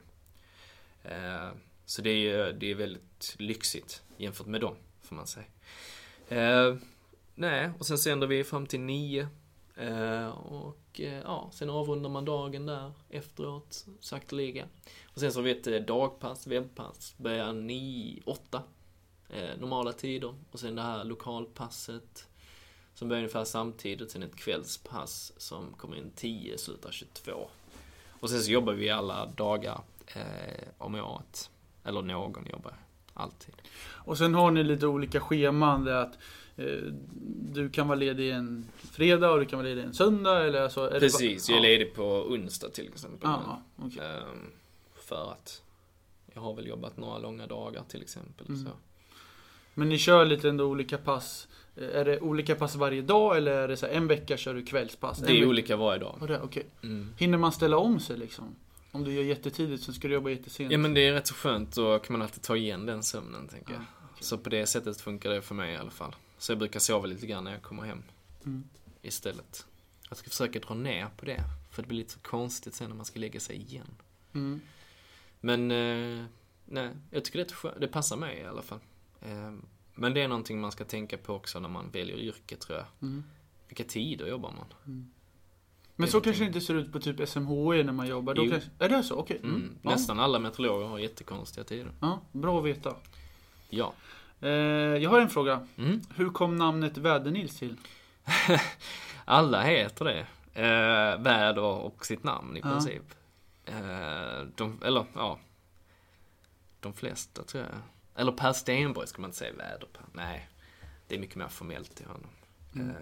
Eh, 1.03 1.49
så 1.85 2.01
det 2.01 2.09
är 2.09 2.17
ju 2.17 2.51
det 2.51 2.71
är 2.71 2.75
väldigt 2.75 3.35
lyxigt 3.39 4.03
jämfört 4.17 4.47
med 4.47 4.61
dem, 4.61 4.75
får 5.01 5.15
man 5.15 5.27
säga. 5.27 5.45
Eh, 6.27 6.75
nej, 7.35 7.71
och 7.79 7.85
sen 7.85 7.97
sänder 7.97 8.27
vi 8.27 8.43
fram 8.43 8.65
till 8.65 8.79
nio. 8.79 9.27
Eh, 9.75 10.27
och 10.27 11.01
ja, 11.23 11.49
sen 11.53 11.69
avrundar 11.69 12.09
man 12.09 12.25
dagen 12.25 12.65
där 12.65 12.91
efteråt, 13.09 13.85
sakteliga. 13.99 14.67
Och 15.03 15.19
sen 15.19 15.31
så 15.31 15.39
har 15.39 15.43
vi 15.43 15.51
ett 15.51 15.87
dagpass, 15.87 16.47
webbpass, 16.47 17.15
börjar 17.17 17.53
nio, 17.53 18.21
åtta. 18.25 18.63
Normala 19.57 19.93
tider. 19.93 20.35
Och 20.51 20.59
sen 20.59 20.75
det 20.75 20.81
här 20.81 21.03
lokalpasset 21.03 22.27
som 22.93 23.07
börjar 23.07 23.19
ungefär 23.19 23.43
samtidigt. 23.43 24.11
Sen 24.11 24.23
ett 24.23 24.35
kvällspass 24.35 25.33
som 25.37 25.73
kommer 25.73 25.97
in 25.97 26.11
10, 26.15 26.57
slutar 26.57 26.91
22. 26.91 27.49
Och 28.23 28.29
sen 28.29 28.41
så 28.43 28.51
jobbar 28.51 28.73
vi 28.73 28.89
alla 28.89 29.25
dagar 29.25 29.81
eh, 30.07 30.67
om 30.77 30.95
året. 30.95 31.49
Eller 31.83 32.01
någon 32.01 32.45
jobbar 32.45 32.73
alltid. 33.13 33.55
Och 33.83 34.17
sen 34.17 34.33
har 34.33 34.51
ni 34.51 34.63
lite 34.63 34.87
olika 34.87 35.19
scheman. 35.19 35.83
Där 35.85 35.95
att 35.95 36.17
eh, 36.55 36.65
du 37.53 37.69
kan 37.69 37.87
vara 37.87 37.95
ledig 37.99 38.31
en 38.31 38.65
fredag 38.91 39.31
och 39.31 39.39
du 39.39 39.45
kan 39.45 39.59
vara 39.59 39.67
ledig 39.69 39.83
en 39.83 39.93
söndag. 39.93 40.45
Eller 40.45 40.69
så, 40.69 40.85
är 40.85 40.91
det 40.93 40.99
Precis, 40.99 41.47
bara- 41.47 41.55
jag 41.57 41.65
är 41.65 41.69
ja. 41.69 41.77
ledig 41.77 41.95
på 41.95 42.03
onsdag 42.03 42.69
till 42.69 42.87
exempel. 42.87 43.19
Ja, 43.29 43.61
okej. 43.77 44.01
Ehm, 44.05 44.51
För 44.95 45.31
att 45.31 45.61
jag 46.33 46.41
har 46.41 46.53
väl 46.53 46.67
jobbat 46.67 46.97
några 46.97 47.17
långa 47.17 47.47
dagar 47.47 47.83
till 47.87 48.01
exempel. 48.01 48.47
Mm. 48.47 48.65
Så. 48.65 48.69
Men 49.73 49.89
ni 49.89 49.97
kör 49.97 50.25
lite 50.25 50.49
ändå 50.49 50.65
olika 50.65 50.97
pass. 50.97 51.47
Eh, 51.75 51.83
Är 51.99 52.05
det 52.05 52.19
olika 52.19 52.55
pass 52.55 52.75
varje 52.75 53.01
dag 53.01 53.37
eller 53.37 53.51
är 53.51 53.67
det 53.67 53.77
så 53.77 53.85
en 53.85 54.07
vecka 54.07 54.37
kör 54.37 54.53
du 54.53 54.63
kvällspass? 54.65 55.19
Det 55.19 55.31
är 55.39 55.45
olika 55.47 55.75
varje 55.77 55.99
dag. 55.99 56.15
Det- 56.27 56.41
Okej. 56.41 56.65
Mm. 56.83 57.13
Hinner 57.17 57.37
man 57.37 57.51
ställa 57.51 57.77
om 57.77 57.99
sig 57.99 58.17
liksom? 58.17 58.55
Om 58.95 59.03
du 59.03 59.13
gör 59.13 59.23
jättetidigt 59.23 59.83
så 59.83 59.93
ska 59.93 60.07
du 60.07 60.13
jobba 60.13 60.29
jättesent. 60.29 60.71
Ja 60.71 60.77
men 60.77 60.93
det 60.93 61.07
är 61.07 61.13
rätt 61.13 61.27
så 61.27 61.33
skönt, 61.33 61.75
då 61.75 61.99
kan 61.99 62.13
man 62.13 62.21
alltid 62.21 62.41
ta 62.41 62.55
igen 62.55 62.85
den 62.85 63.03
sömnen 63.03 63.47
tänker 63.47 63.73
jag. 63.73 63.81
Ja, 63.81 63.85
okej. 64.11 64.23
Så 64.23 64.37
på 64.37 64.49
det 64.49 64.65
sättet 64.67 65.01
funkar 65.01 65.29
det 65.29 65.41
för 65.41 65.55
mig 65.55 65.73
i 65.73 65.77
alla 65.77 65.91
fall. 65.91 66.15
Så 66.37 66.51
jag 66.51 66.59
brukar 66.59 66.79
sova 66.79 67.05
lite 67.05 67.25
grann 67.27 67.43
när 67.43 67.51
jag 67.51 67.61
kommer 67.61 67.83
hem 67.83 68.03
Mm. 68.45 68.63
istället. 69.01 69.65
Jag 70.09 70.17
ska 70.17 70.29
försöka 70.29 70.59
dra 70.59 70.73
ner 70.73 71.07
på 71.17 71.25
det, 71.25 71.43
för 71.71 71.81
det 71.81 71.87
blir 71.87 71.97
lite 71.97 72.13
så 72.13 72.19
konstigt 72.19 72.73
sen 72.75 72.89
när 72.89 72.95
man 72.95 73.05
ska 73.05 73.19
lägga 73.19 73.39
sig 73.39 73.55
igen. 73.55 73.95
Mm. 74.33 74.61
Men, 75.39 75.71
eh, 75.71 76.25
nej, 76.65 76.89
jag 77.11 77.25
tycker 77.25 77.39
det, 77.39 77.51
är 77.51 77.55
skönt. 77.55 77.79
det 77.81 77.87
passar 77.87 78.17
mig 78.17 78.37
i 78.39 78.43
alla 78.45 78.61
fall. 78.61 78.79
Eh, 79.21 79.51
men 79.95 80.13
det 80.13 80.21
är 80.21 80.27
någonting 80.27 80.59
man 80.61 80.71
ska 80.71 80.83
tänka 80.85 81.17
på 81.17 81.33
också 81.33 81.59
när 81.59 81.69
man 81.69 81.89
väljer 81.91 82.17
yrke 82.17 82.55
tror 82.55 82.77
jag. 82.77 82.85
Mm. 83.01 83.23
Vilka 83.67 83.83
tider 83.83 84.27
jobbar 84.27 84.51
man? 84.51 85.05
Men 85.95 86.07
så 86.07 86.21
kanske 86.21 86.43
det 86.43 86.47
inte 86.47 86.61
ser 86.61 86.73
ut 86.75 86.91
på 86.91 86.99
typ 86.99 87.29
SMHI 87.29 87.83
när 87.83 87.93
man 87.93 88.07
jobbar. 88.07 88.33
Då 88.33 88.49
kanske, 88.49 88.69
är 88.79 88.89
det 88.89 89.03
så? 89.03 89.15
Okej. 89.15 89.39
Mm. 89.43 89.55
Mm. 89.55 89.77
Ja. 89.81 89.89
Nästan 89.89 90.19
alla 90.19 90.39
meteorologer 90.39 90.87
har 90.87 90.99
jättekonstiga 90.99 91.63
tider. 91.63 91.91
Ja, 91.99 92.21
bra 92.31 92.59
att 92.59 92.65
veta. 92.65 92.95
Ja. 93.69 93.93
Eh, 94.41 94.49
jag 94.49 95.09
har 95.09 95.21
en 95.21 95.29
fråga. 95.29 95.67
Mm. 95.77 96.01
Hur 96.15 96.29
kom 96.29 96.55
namnet 96.55 96.97
Väder-Nils 96.97 97.59
till? 97.59 97.77
Alla 99.25 99.61
heter 99.61 100.05
det. 100.05 100.19
Eh, 100.61 101.21
väder 101.21 101.61
och 101.61 102.05
sitt 102.05 102.23
namn 102.23 102.57
i 102.57 102.59
Ja. 102.63 102.69
princip. 102.69 103.03
Eh, 103.65 104.41
de, 104.55 104.79
eller 104.83 105.05
ja. 105.15 105.39
De 106.79 106.93
flesta 106.93 107.43
tror 107.43 107.63
jag. 107.63 107.71
Eller 108.21 108.31
Per 108.31 108.53
Stenborg 108.53 109.07
ska 109.07 109.21
man 109.21 109.27
inte 109.29 109.37
säga 109.37 109.53
väder 109.53 109.87
Per. 109.93 110.05
Nej. 110.13 110.49
Det 111.07 111.15
är 111.15 111.19
mycket 111.19 111.35
mer 111.35 111.47
formellt 111.47 111.95
till 111.95 112.05
honom. 112.05 112.29
Mm. 112.75 112.89
Eh, 112.89 112.95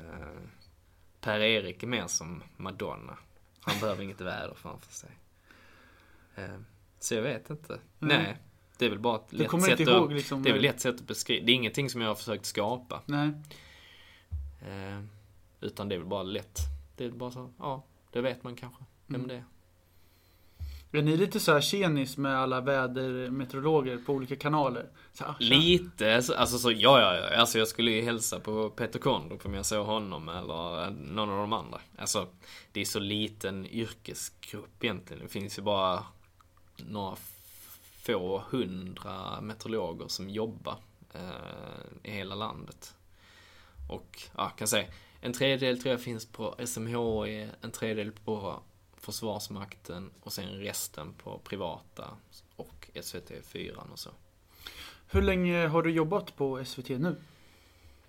Per-Erik 1.21 1.83
är 1.83 1.87
mer 1.87 2.07
som 2.07 2.43
Madonna. 2.57 3.17
Han 3.61 3.79
behöver 3.79 4.03
inget 4.03 4.21
väder 4.21 4.53
framför 4.53 4.93
sig. 4.93 5.09
Eh, 6.35 6.59
så 6.99 7.15
jag 7.15 7.21
vet 7.21 7.49
inte. 7.49 7.73
Mm. 7.73 8.23
Nej. 8.23 8.37
Det 8.77 8.85
är 8.85 8.89
väl 8.89 8.99
bara 8.99 9.15
ett 9.15 9.33
lätt 9.33 9.51
sätt 9.51 9.79
inte 9.79 9.95
att... 9.95 10.01
ihåg 10.01 10.11
liksom? 10.13 10.43
Det 10.43 10.49
är 10.49 10.53
väl 10.53 10.65
ett 10.65 10.81
sätt 10.81 10.95
att 10.95 11.07
beskriva. 11.07 11.45
Det 11.45 11.51
är 11.51 11.53
ingenting 11.53 11.89
som 11.89 12.01
jag 12.01 12.07
har 12.07 12.15
försökt 12.15 12.45
skapa. 12.45 13.01
Nej. 13.05 13.31
Eh, 14.61 15.03
utan 15.61 15.89
det 15.89 15.95
är 15.95 15.99
väl 15.99 16.07
bara 16.07 16.23
lätt. 16.23 16.57
Det 16.95 17.05
är 17.05 17.09
bara 17.11 17.31
så, 17.31 17.53
ja, 17.59 17.83
det 18.11 18.21
vet 18.21 18.43
man 18.43 18.55
kanske. 18.55 18.83
Vem 19.07 19.15
Mm. 19.15 19.27
det 19.27 19.35
är. 19.35 19.43
Är 20.93 21.01
ni 21.01 21.17
lite 21.17 21.39
så 21.39 21.53
här 21.53 21.61
tjenis 21.61 22.17
med 22.17 22.37
alla 22.37 22.61
vädermeteorologer 22.61 23.97
på 23.97 24.13
olika 24.13 24.35
kanaler? 24.35 24.89
Så, 25.13 25.23
ah, 25.23 25.27
här. 25.27 25.35
Lite, 25.39 26.15
alltså, 26.15 26.33
alltså 26.33 26.57
så, 26.57 26.71
ja, 26.71 26.99
ja, 26.99 27.15
ja. 27.15 27.35
Alltså 27.35 27.59
jag 27.59 27.67
skulle 27.67 27.91
ju 27.91 28.01
hälsa 28.01 28.39
på 28.39 28.69
Peter 28.69 28.99
Kondrup 28.99 29.45
om 29.45 29.53
jag 29.53 29.65
såg 29.65 29.85
honom 29.85 30.29
eller 30.29 30.83
eh, 30.83 30.91
någon 30.91 31.29
av 31.29 31.37
de 31.37 31.53
andra. 31.53 31.81
Alltså, 31.97 32.27
det 32.71 32.81
är 32.81 32.85
så 32.85 32.99
liten 32.99 33.65
yrkesgrupp 33.65 34.83
egentligen. 34.83 35.23
Det 35.23 35.29
finns 35.29 35.57
ju 35.59 35.61
bara 35.61 36.05
några 36.75 37.15
få 38.01 38.43
hundra 38.49 39.41
meteorologer 39.41 40.07
som 40.07 40.29
jobbar 40.29 40.75
eh, 41.13 42.09
i 42.11 42.11
hela 42.11 42.35
landet. 42.35 42.95
Och, 43.89 44.21
ja, 44.37 44.49
kan 44.49 44.67
säga, 44.67 44.87
en 45.21 45.33
tredjedel 45.33 45.81
tror 45.81 45.91
jag 45.91 46.01
finns 46.01 46.25
på 46.25 46.55
SMHI, 46.65 47.49
en 47.61 47.71
tredjedel 47.71 48.11
på 48.25 48.61
Försvarsmakten 49.01 50.11
och 50.21 50.33
sen 50.33 50.49
resten 50.49 51.13
på 51.13 51.37
privata 51.43 52.07
och 52.55 52.89
SVT4 52.93 53.91
och 53.91 53.99
så. 53.99 54.09
Hur 55.11 55.21
länge 55.21 55.67
har 55.67 55.83
du 55.83 55.91
jobbat 55.91 56.35
på 56.35 56.65
SVT 56.65 56.89
nu? 56.89 57.15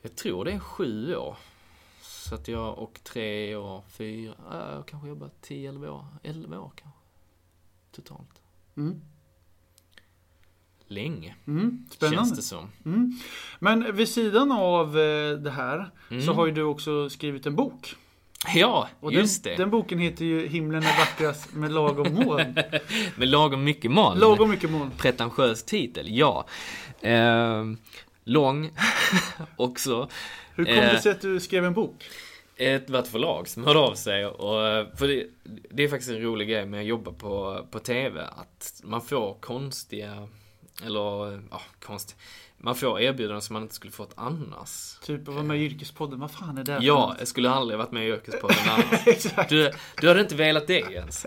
Jag 0.03 0.17
tror 0.17 0.45
det 0.45 0.53
är 0.53 0.59
sju 0.59 1.17
år. 1.17 1.37
Så 2.01 2.35
att 2.35 2.49
jag 2.49 2.79
och 2.79 3.01
tre 3.05 3.57
år, 3.57 3.83
fyra, 3.89 4.35
äh, 4.53 4.75
jag 4.75 4.87
kanske 4.87 5.09
jobbat 5.09 5.43
tio, 5.43 5.69
elva 5.69 5.91
år, 5.91 6.07
elva 6.23 6.59
år 6.59 6.73
kanske. 6.77 6.99
Totalt. 7.93 8.43
Mm. 8.77 9.01
Länge, 10.87 11.37
Mm. 11.47 11.87
Spännande. 11.91 12.17
känns 12.19 12.37
det 12.37 12.43
som. 12.43 12.71
Mm. 12.85 13.13
Men 13.59 13.97
vid 13.97 14.09
sidan 14.09 14.53
av 14.53 14.99
eh, 14.99 15.37
det 15.39 15.51
här 15.51 15.91
Mm. 16.11 16.23
så 16.23 16.33
har 16.33 16.47
ju 16.47 16.53
du 16.53 16.63
också 16.63 17.11
skrivit 17.11 17.47
en 17.47 17.57
bok. 17.57 17.95
Ja, 18.55 18.89
Och 19.01 19.13
just 19.13 19.45
den, 19.45 19.51
det. 19.53 19.57
den 19.63 19.71
boken 19.71 19.99
heter 19.99 20.25
ju 20.25 20.47
Himlen 20.49 20.83
är 20.83 20.99
vackrast 20.99 21.55
med 21.55 21.73
lagom 21.73 22.15
moln. 22.15 22.55
Med 23.17 23.29
lagom 23.29 23.65
mycket 23.65 23.91
moln. 23.91 24.19
Lagom 24.19 24.51
mycket 24.51 24.71
moln. 24.71 24.91
Pretentiös 24.99 25.63
titel, 25.65 26.07
ja. 26.19 26.47
Ehm, 27.01 27.79
lång 28.25 28.71
också. 29.57 30.09
Hur 30.55 30.65
kom 30.65 30.75
Eh. 30.75 30.93
det 30.93 30.99
sig 30.99 31.13
att 31.13 31.21
du 31.21 31.41
skrev 31.41 31.65
en 31.65 31.75
bok? 31.75 32.05
ett 32.57 32.91
var 32.91 32.99
ett 32.99 33.09
förlag 33.09 33.49
som 33.49 33.65
hörde 33.65 33.79
av 33.79 33.95
sig 33.95 34.27
och 34.27 34.67
eh, 34.67 34.87
för 34.97 35.09
det, 35.09 35.27
det 35.71 35.83
är 35.83 35.89
faktiskt 35.89 36.11
en 36.11 36.23
rolig 36.23 36.49
grej 36.49 36.67
med 36.67 36.81
att 36.81 36.87
jobba 36.87 37.13
på, 37.13 37.67
på 37.71 37.79
TV 37.79 38.21
att 38.23 38.81
man 38.85 39.01
får 39.03 39.35
konstiga 39.41 40.29
eller 40.85 41.43
ja, 41.51 41.63
konst 41.85 42.17
man 42.65 42.75
får 42.75 43.01
erbjudanden 43.01 43.43
som 43.43 43.55
man 43.55 43.63
inte 43.63 43.75
skulle 43.75 43.93
fått 43.93 44.13
annars. 44.15 44.99
Typ 45.03 45.29
att 45.29 45.35
vara 45.35 45.45
med 45.45 45.59
i 45.59 45.65
Yrkespodden. 45.65 46.21
Vad 46.21 46.31
fan 46.31 46.59
är 46.59 46.65
det 46.65 46.79
Ja, 46.81 47.17
jag 47.19 47.29
skulle 47.29 47.51
aldrig 47.51 47.79
varit 47.79 47.93
med 47.93 48.07
i 48.07 48.09
Yrkespodden 48.09 48.57
annars. 48.69 49.07
Exakt. 49.07 49.51
Du, 49.51 49.71
du 50.01 50.09
hade 50.09 50.21
inte 50.21 50.35
velat 50.35 50.67
det 50.67 50.81
ens. 50.81 51.27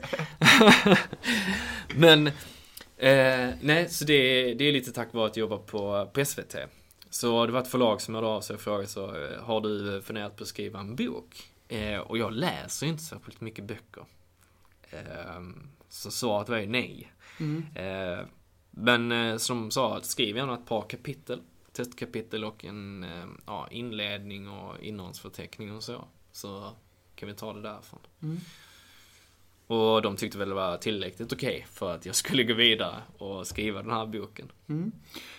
Men, 1.96 2.28
eh, 2.98 3.50
nej, 3.62 3.90
så 3.90 4.06
det, 4.06 4.54
det 4.54 4.64
är 4.66 4.72
lite 4.72 4.92
tack 4.92 5.14
vare 5.14 5.26
att 5.26 5.38
jag 5.38 5.42
jobbar 5.42 5.58
på, 5.58 6.10
på 6.14 6.26
SVT. 6.26 6.56
Så 7.10 7.46
det 7.46 7.52
var 7.52 7.62
ett 7.62 7.68
förlag 7.68 8.02
som 8.02 8.16
hörde 8.16 8.28
av 8.28 8.42
sig 8.42 8.54
och 8.54 8.62
frågade 8.62 8.88
så, 8.88 9.16
eh, 9.16 9.44
har 9.44 9.62
du 9.62 10.02
funderat 10.02 10.36
på 10.36 10.44
att 10.44 10.48
skriva 10.48 10.80
en 10.80 10.96
bok? 10.96 11.50
Eh, 11.68 11.98
och 11.98 12.18
jag 12.18 12.34
läser 12.34 12.86
ju 12.86 12.92
inte 12.92 13.04
särskilt 13.04 13.42
mycket 13.42 13.66
böcker. 13.66 14.06
Eh, 14.90 15.42
så 15.90 16.12
svaret 16.12 16.50
var 16.50 16.58
ju 16.58 16.68
nej. 16.68 17.12
Mm. 17.40 17.66
Eh, 18.78 18.82
men 18.84 19.12
eh, 19.12 19.38
som 19.38 19.72
sa, 19.72 20.02
skriv 20.02 20.38
gärna 20.38 20.54
ett 20.54 20.66
par 20.66 20.82
kapitel. 20.82 21.42
Testkapitel 21.72 22.44
och 22.44 22.66
en 22.66 23.04
eh, 23.04 23.26
ja, 23.46 23.68
inledning 23.72 24.50
och 24.50 24.80
innehållsförteckning 24.80 25.76
och 25.76 25.84
så. 25.84 26.06
Så 26.32 26.72
kan 27.16 27.30
vi 27.30 27.36
ta 27.36 27.54
det 27.54 27.62
därifrån. 27.62 28.00
Mm. 28.24 28.38
Och 29.68 30.02
de 30.02 30.16
tyckte 30.16 30.38
väl 30.38 30.50
det 30.50 30.56
var 30.56 30.78
tillräckligt 30.78 31.34
okej 31.34 31.66
för 31.72 31.96
att 31.96 32.06
jag 32.06 32.16
skulle 32.16 32.44
gå 32.44 32.54
vidare 32.54 32.96
och 33.18 33.48
skriva 33.48 33.82
den 33.82 33.92
här 33.92 34.06
boken. 34.06 34.52
Mm. 34.70 34.92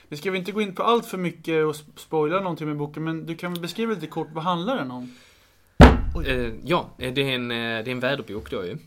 Vi 0.09 0.17
ska 0.17 0.31
väl 0.31 0.39
inte 0.39 0.53
gå 0.53 0.61
in 0.61 0.75
på 0.75 0.83
allt 0.83 1.07
för 1.07 1.19
mycket 1.19 1.65
och 1.65 1.73
sp- 1.73 1.97
spoila 1.97 2.41
någonting 2.41 2.67
med 2.69 2.77
boken, 2.77 3.05
men 3.05 3.27
du 3.27 3.37
kan 3.37 3.53
väl 3.53 3.63
beskriva 3.63 3.95
lite 3.95 4.07
kort 4.07 4.29
vad 4.33 4.45
handlar 4.45 4.77
den 4.77 4.91
om? 4.91 5.15
Eh, 6.27 6.53
ja, 6.65 6.91
eh, 6.99 7.15
det 7.15 7.23
är, 7.23 7.35
en, 7.35 7.51
eh, 7.51 7.57
det 7.57 7.91
är 7.91 7.93
en 7.93 8.01
väderbok 8.01 8.51
då 8.51 8.65
ju. 8.65 8.79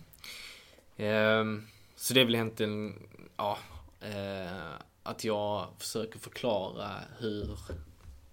Ehm, 0.98 1.68
så 1.96 2.14
det 2.14 2.22
är 2.22 2.26
väl 2.26 2.36
egentligen, 2.36 2.94
ja, 3.38 3.58
eh, 4.00 4.74
att 5.04 5.24
jag 5.24 5.68
försöker 5.78 6.20
förklara 6.20 6.90
hur 7.18 7.60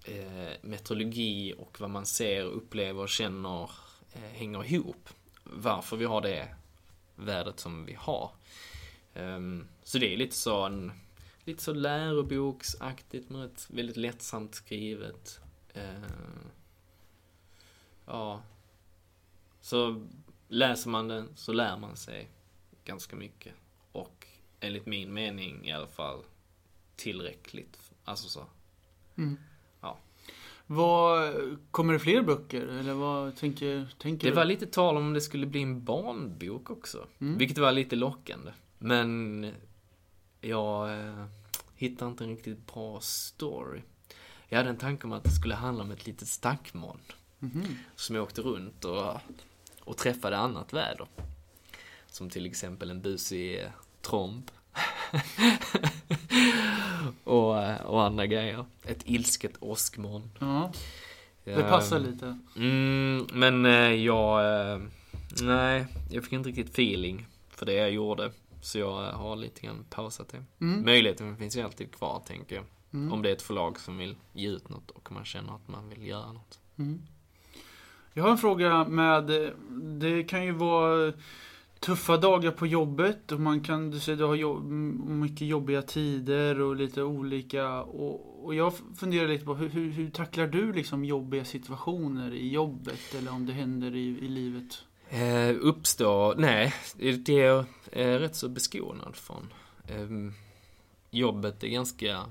eh, 0.04 0.52
meteorologi 0.62 1.54
och 1.58 1.80
vad 1.80 1.90
man 1.90 2.06
ser, 2.06 2.42
upplever 2.42 3.02
och 3.02 3.08
känner 3.08 3.70
eh, 4.12 4.20
hänger 4.20 4.64
ihop. 4.64 5.08
Varför 5.44 5.96
vi 5.96 6.04
har 6.04 6.20
det 6.20 6.54
vädret 7.16 7.60
som 7.60 7.84
vi 7.84 7.94
har. 7.94 8.30
Ehm, 9.14 9.68
så 9.82 9.98
det 9.98 10.12
är 10.14 10.16
lite 10.16 10.36
så 10.36 10.66
en, 10.66 10.92
lite 11.44 11.62
så 11.62 11.72
läroboksaktigt 11.72 13.30
men 13.30 13.42
ett 13.42 13.66
väldigt 13.70 13.96
lättsamt 13.96 14.54
skrivet. 14.54 15.40
Eh, 15.74 16.10
ja, 18.06 18.42
så 19.60 20.06
läser 20.48 20.90
man 20.90 21.08
den 21.08 21.28
så 21.36 21.52
lär 21.52 21.76
man 21.76 21.96
sig 21.96 22.28
ganska 22.84 23.16
mycket. 23.16 23.54
Enligt 24.66 24.86
min 24.86 25.12
mening 25.12 25.66
i 25.66 25.72
alla 25.72 25.86
fall 25.86 26.22
tillräckligt. 26.96 27.78
Alltså 28.04 28.28
så. 28.28 28.44
Mm. 29.16 29.36
Ja. 29.80 29.98
Vad, 30.66 31.34
kommer 31.70 31.92
det 31.92 31.98
fler 31.98 32.22
böcker? 32.22 32.66
Eller 32.66 32.94
vad 32.94 33.36
tänker, 33.36 33.94
tänker 33.98 34.26
Det 34.26 34.30
du? 34.30 34.36
var 34.36 34.44
lite 34.44 34.66
tal 34.66 34.96
om 34.96 35.12
det 35.12 35.20
skulle 35.20 35.46
bli 35.46 35.62
en 35.62 35.84
barnbok 35.84 36.70
också. 36.70 37.06
Mm. 37.20 37.38
Vilket 37.38 37.58
var 37.58 37.72
lite 37.72 37.96
lockande. 37.96 38.52
Men 38.78 39.52
jag 40.40 41.00
eh, 41.00 41.24
hittade 41.74 42.10
inte 42.10 42.24
en 42.24 42.30
riktigt 42.30 42.66
bra 42.74 43.00
story. 43.00 43.80
Jag 44.48 44.58
hade 44.58 44.70
en 44.70 44.76
tanke 44.76 45.06
om 45.06 45.12
att 45.12 45.24
det 45.24 45.30
skulle 45.30 45.54
handla 45.54 45.84
om 45.84 45.90
ett 45.90 46.06
litet 46.06 46.28
stackmoln. 46.28 47.00
Mhm. 47.38 47.64
Som 47.96 48.16
jag 48.16 48.22
åkte 48.22 48.40
runt 48.40 48.84
och, 48.84 49.12
och 49.80 49.96
träffade 49.96 50.36
annat 50.36 50.72
väder. 50.72 51.06
Som 52.06 52.30
till 52.30 52.46
exempel 52.46 52.90
en 52.90 53.02
busig 53.02 53.68
tromb. 54.02 54.50
och, 57.24 57.62
eh, 57.62 57.80
och 57.80 58.02
andra 58.02 58.26
grejer. 58.26 58.64
Ett 58.84 59.02
ilsket 59.04 59.52
åskmoln. 59.60 60.30
Ja, 60.38 60.72
det 61.44 61.62
passar 61.62 61.96
Ehm, 61.96 62.02
lite. 62.04 62.38
Mm, 62.56 63.26
men 63.32 63.66
eh, 63.66 63.92
jag... 63.92 64.70
Eh, 64.72 64.80
nej, 65.42 65.86
jag 66.10 66.24
fick 66.24 66.32
inte 66.32 66.48
riktigt 66.48 66.70
feeling 66.70 67.26
för 67.50 67.66
det 67.66 67.72
jag 67.72 67.90
gjorde. 67.90 68.30
Så 68.62 68.78
jag 68.78 69.12
har 69.12 69.36
lite 69.36 69.60
grann 69.60 69.84
pausat 69.90 70.28
det. 70.28 70.44
Mm. 70.64 70.84
Möjligheten 70.84 71.36
finns 71.36 71.56
ju 71.56 71.62
alltid 71.62 71.92
kvar, 71.94 72.22
tänker 72.26 72.56
jag. 72.56 72.64
Mm. 72.92 73.12
Om 73.12 73.22
det 73.22 73.28
är 73.28 73.32
ett 73.32 73.42
förlag 73.42 73.80
som 73.80 73.98
vill 73.98 74.16
ge 74.32 74.48
ut 74.48 74.68
något 74.68 74.90
och 74.90 75.12
man 75.12 75.24
känner 75.24 75.54
att 75.54 75.68
man 75.68 75.88
vill 75.88 76.06
göra 76.06 76.32
något. 76.32 76.58
Mm. 76.78 77.02
Jag 78.12 78.22
har 78.22 78.30
en 78.30 78.38
fråga 78.38 78.84
med, 78.84 79.52
det 80.00 80.24
kan 80.24 80.44
ju 80.44 80.52
vara 80.52 81.12
tuffa 81.80 82.16
dagar 82.16 82.50
på 82.50 82.66
jobbet 82.66 83.32
och 83.32 83.40
man 83.40 83.60
kan, 83.60 83.90
du 83.90 84.00
säger 84.00 84.18
du 84.18 84.24
har 84.24 84.34
jobb, 84.34 84.64
mycket 85.08 85.46
jobbiga 85.46 85.82
tider 85.82 86.60
och 86.60 86.76
lite 86.76 87.02
olika 87.02 87.82
och, 87.82 88.44
och 88.44 88.54
jag 88.54 88.72
funderar 88.96 89.28
lite 89.28 89.44
på 89.44 89.54
hur, 89.54 89.68
hur, 89.68 89.90
hur 89.90 90.10
tacklar 90.10 90.46
du 90.46 90.72
liksom 90.72 91.04
jobbiga 91.04 91.44
situationer 91.44 92.34
i 92.34 92.48
jobbet 92.48 93.14
eller 93.18 93.32
om 93.32 93.46
det 93.46 93.52
händer 93.52 93.94
i, 93.94 94.06
i 94.08 94.28
livet? 94.28 94.84
Eh, 95.08 95.56
uppstår, 95.60 96.34
nej, 96.36 96.74
det 96.96 97.28
är 97.28 97.44
jag 97.44 97.64
eh, 97.92 98.18
rätt 98.18 98.36
så 98.36 98.48
beskonad 98.48 99.16
från. 99.16 99.52
Eh, 99.88 100.32
jobbet 101.10 101.64
är 101.64 101.68
ganska, 101.68 102.06
jag 102.06 102.26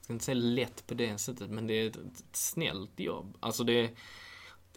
ska 0.00 0.12
inte 0.12 0.24
säga 0.24 0.34
lätt 0.34 0.86
på 0.86 0.94
det 0.94 1.18
sättet, 1.18 1.50
men 1.50 1.66
det 1.66 1.74
är 1.74 1.86
ett, 1.86 1.96
ett 1.96 2.24
snällt 2.32 3.00
jobb. 3.00 3.36
Alltså 3.40 3.64
det 3.64 3.72
är, 3.72 3.90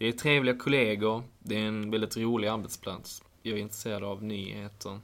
det 0.02 0.08
är 0.08 0.12
trevliga 0.12 0.56
kollegor, 0.56 1.22
det 1.38 1.56
är 1.56 1.66
en 1.66 1.90
väldigt 1.90 2.16
rolig 2.16 2.48
arbetsplats. 2.48 3.22
Jag 3.42 3.58
är 3.58 3.62
intresserad 3.62 4.04
av 4.04 4.22
nyheter, 4.22 5.00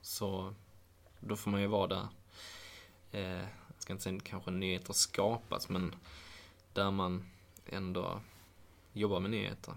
så 0.00 0.54
då 1.20 1.36
får 1.36 1.50
man 1.50 1.60
ju 1.60 1.66
vara 1.66 1.86
där. 1.86 2.08
Eh, 3.12 3.44
jag 3.68 3.78
ska 3.78 3.92
inte 3.92 4.02
säga 4.02 4.20
kanske 4.24 4.50
nyheter 4.50 4.92
skapas, 4.92 5.68
men 5.68 5.94
där 6.72 6.90
man 6.90 7.24
ändå 7.66 8.20
jobbar 8.92 9.20
med 9.20 9.30
nyheter. 9.30 9.74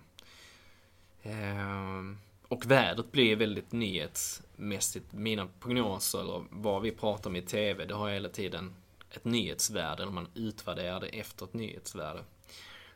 Eh, 1.24 2.02
och 2.48 2.72
vädret 2.72 3.12
blir 3.12 3.36
väldigt 3.36 3.72
nyhetsmässigt. 3.72 5.14
Mina 5.14 5.48
prognoser, 5.60 6.20
eller 6.20 6.44
vad 6.50 6.82
vi 6.82 6.92
pratar 6.92 7.30
om 7.30 7.36
i 7.36 7.42
TV, 7.42 7.86
det 7.86 7.94
har 7.94 8.10
hela 8.10 8.30
tiden 8.30 8.74
ett 9.10 9.26
nyhetsvärde, 9.26 10.04
eller 10.04 10.14
man 10.14 10.28
utvärderar 10.36 11.00
det 11.00 11.08
efter 11.08 11.46
ett 11.46 11.54
nyhetsvärde. 11.54 12.24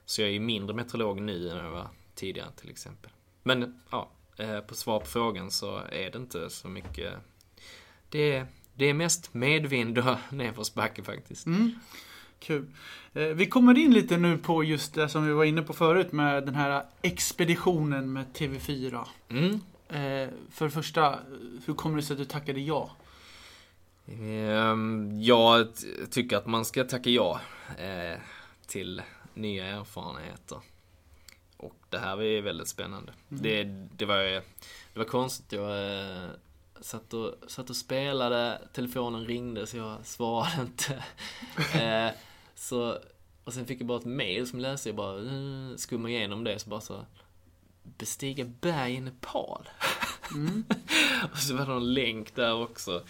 Så 0.06 0.22
jag 0.22 0.30
är 0.30 0.34
ju 0.34 0.40
mindre 0.40 0.76
meteorolog 0.76 1.22
nu 1.22 1.50
än 1.50 1.58
jag 1.58 1.72
var 1.72 1.88
tidigare 2.16 2.52
till 2.56 2.70
exempel. 2.70 3.12
Men 3.44 3.82
ja, 3.92 4.10
eh, 4.38 4.60
på 4.60 4.76
svar 4.76 5.00
på 5.00 5.06
frågan 5.06 5.52
så 5.52 5.78
är 5.78 6.12
det 6.12 6.18
inte 6.18 6.50
så 6.50 6.68
mycket. 6.68 7.14
Det 8.10 8.34
är, 8.34 8.48
det 8.74 8.86
är 8.86 8.94
mest 8.94 9.34
medvind 9.34 9.98
och 9.98 10.18
nedförsbacke 10.34 11.04
faktiskt. 11.04 11.46
Mm. 11.46 11.80
Kul. 12.40 12.66
Eh, 13.14 13.24
vi 13.24 13.46
kommer 13.46 13.78
in 13.78 13.94
lite 13.94 14.18
nu 14.18 14.38
på 14.38 14.64
just 14.64 14.94
det 14.94 15.10
som 15.10 15.28
vi 15.28 15.34
var 15.34 15.44
inne 15.46 15.62
på 15.62 15.74
förut 15.74 16.12
med 16.12 16.46
den 16.46 16.56
här 16.56 16.86
expeditionen 17.02 18.14
med 18.14 18.26
TV4. 18.34 19.08
Mm. 19.30 19.54
Eh, 19.90 20.30
för 20.52 20.66
det 20.66 20.72
första, 20.72 21.20
hur 21.66 21.74
kommer 21.74 21.98
det 21.98 22.04
sig 22.04 22.14
att 22.14 22.18
du 22.20 22.26
tackade 22.26 22.60
ja? 22.60 22.92
Ehm, 24.08 25.22
Jag 25.22 25.68
tycker 26.12 26.38
att 26.38 26.46
man 26.46 26.66
ska 26.66 26.84
tacka 26.84 27.10
ja 27.10 27.40
till 28.68 29.02
nya 29.36 29.65
erfarenheter. 29.65 30.60
Och 31.58 31.75
det 31.89 31.98
här 31.98 32.15
var 32.15 32.24
ju 32.24 32.42
väldigt 32.42 32.68
spännande. 32.68 33.13
Det, 33.30 33.63
det, 33.98 34.06
var, 34.06 34.18
det 34.24 34.44
var 34.94 35.06
konstigt. 35.06 35.51
Jag 35.51 36.00
eh, 36.00 36.30
satt 36.82 37.13
och, 37.13 37.36
satt 37.48 37.70
och 37.70 37.75
spelade, 37.75 38.62
telefonen 38.74 39.25
ringde 39.25 39.68
så 39.68 39.77
jag 39.77 40.06
svarade 40.06 40.62
inte. 40.62 41.04
eh, 41.80 42.12
så, 42.56 42.98
och 43.44 43.54
sen 43.54 43.65
fick 43.65 43.80
jag 43.80 43.88
bara 43.88 44.00
ett 44.00 44.06
mail 44.06 44.48
som 44.48 44.60
läste 44.60 44.89
jag 44.89 44.96
bara 44.96 45.18
uh, 45.18 45.75
skummade 45.75 46.13
igenom 46.13 46.44
det 46.44 46.60
så 46.60 46.70
bara 46.70 46.82
så 46.82 47.06
Bestiga 47.98 48.46
berg 48.46 48.94
i 48.94 49.01
Nepal. 49.01 49.70
och 51.32 51.38
så 51.38 51.56
var 51.56 51.65
det 51.65 51.72
någon 51.72 51.94
länk 51.94 52.36
där 52.36 52.54
också. 52.54 53.04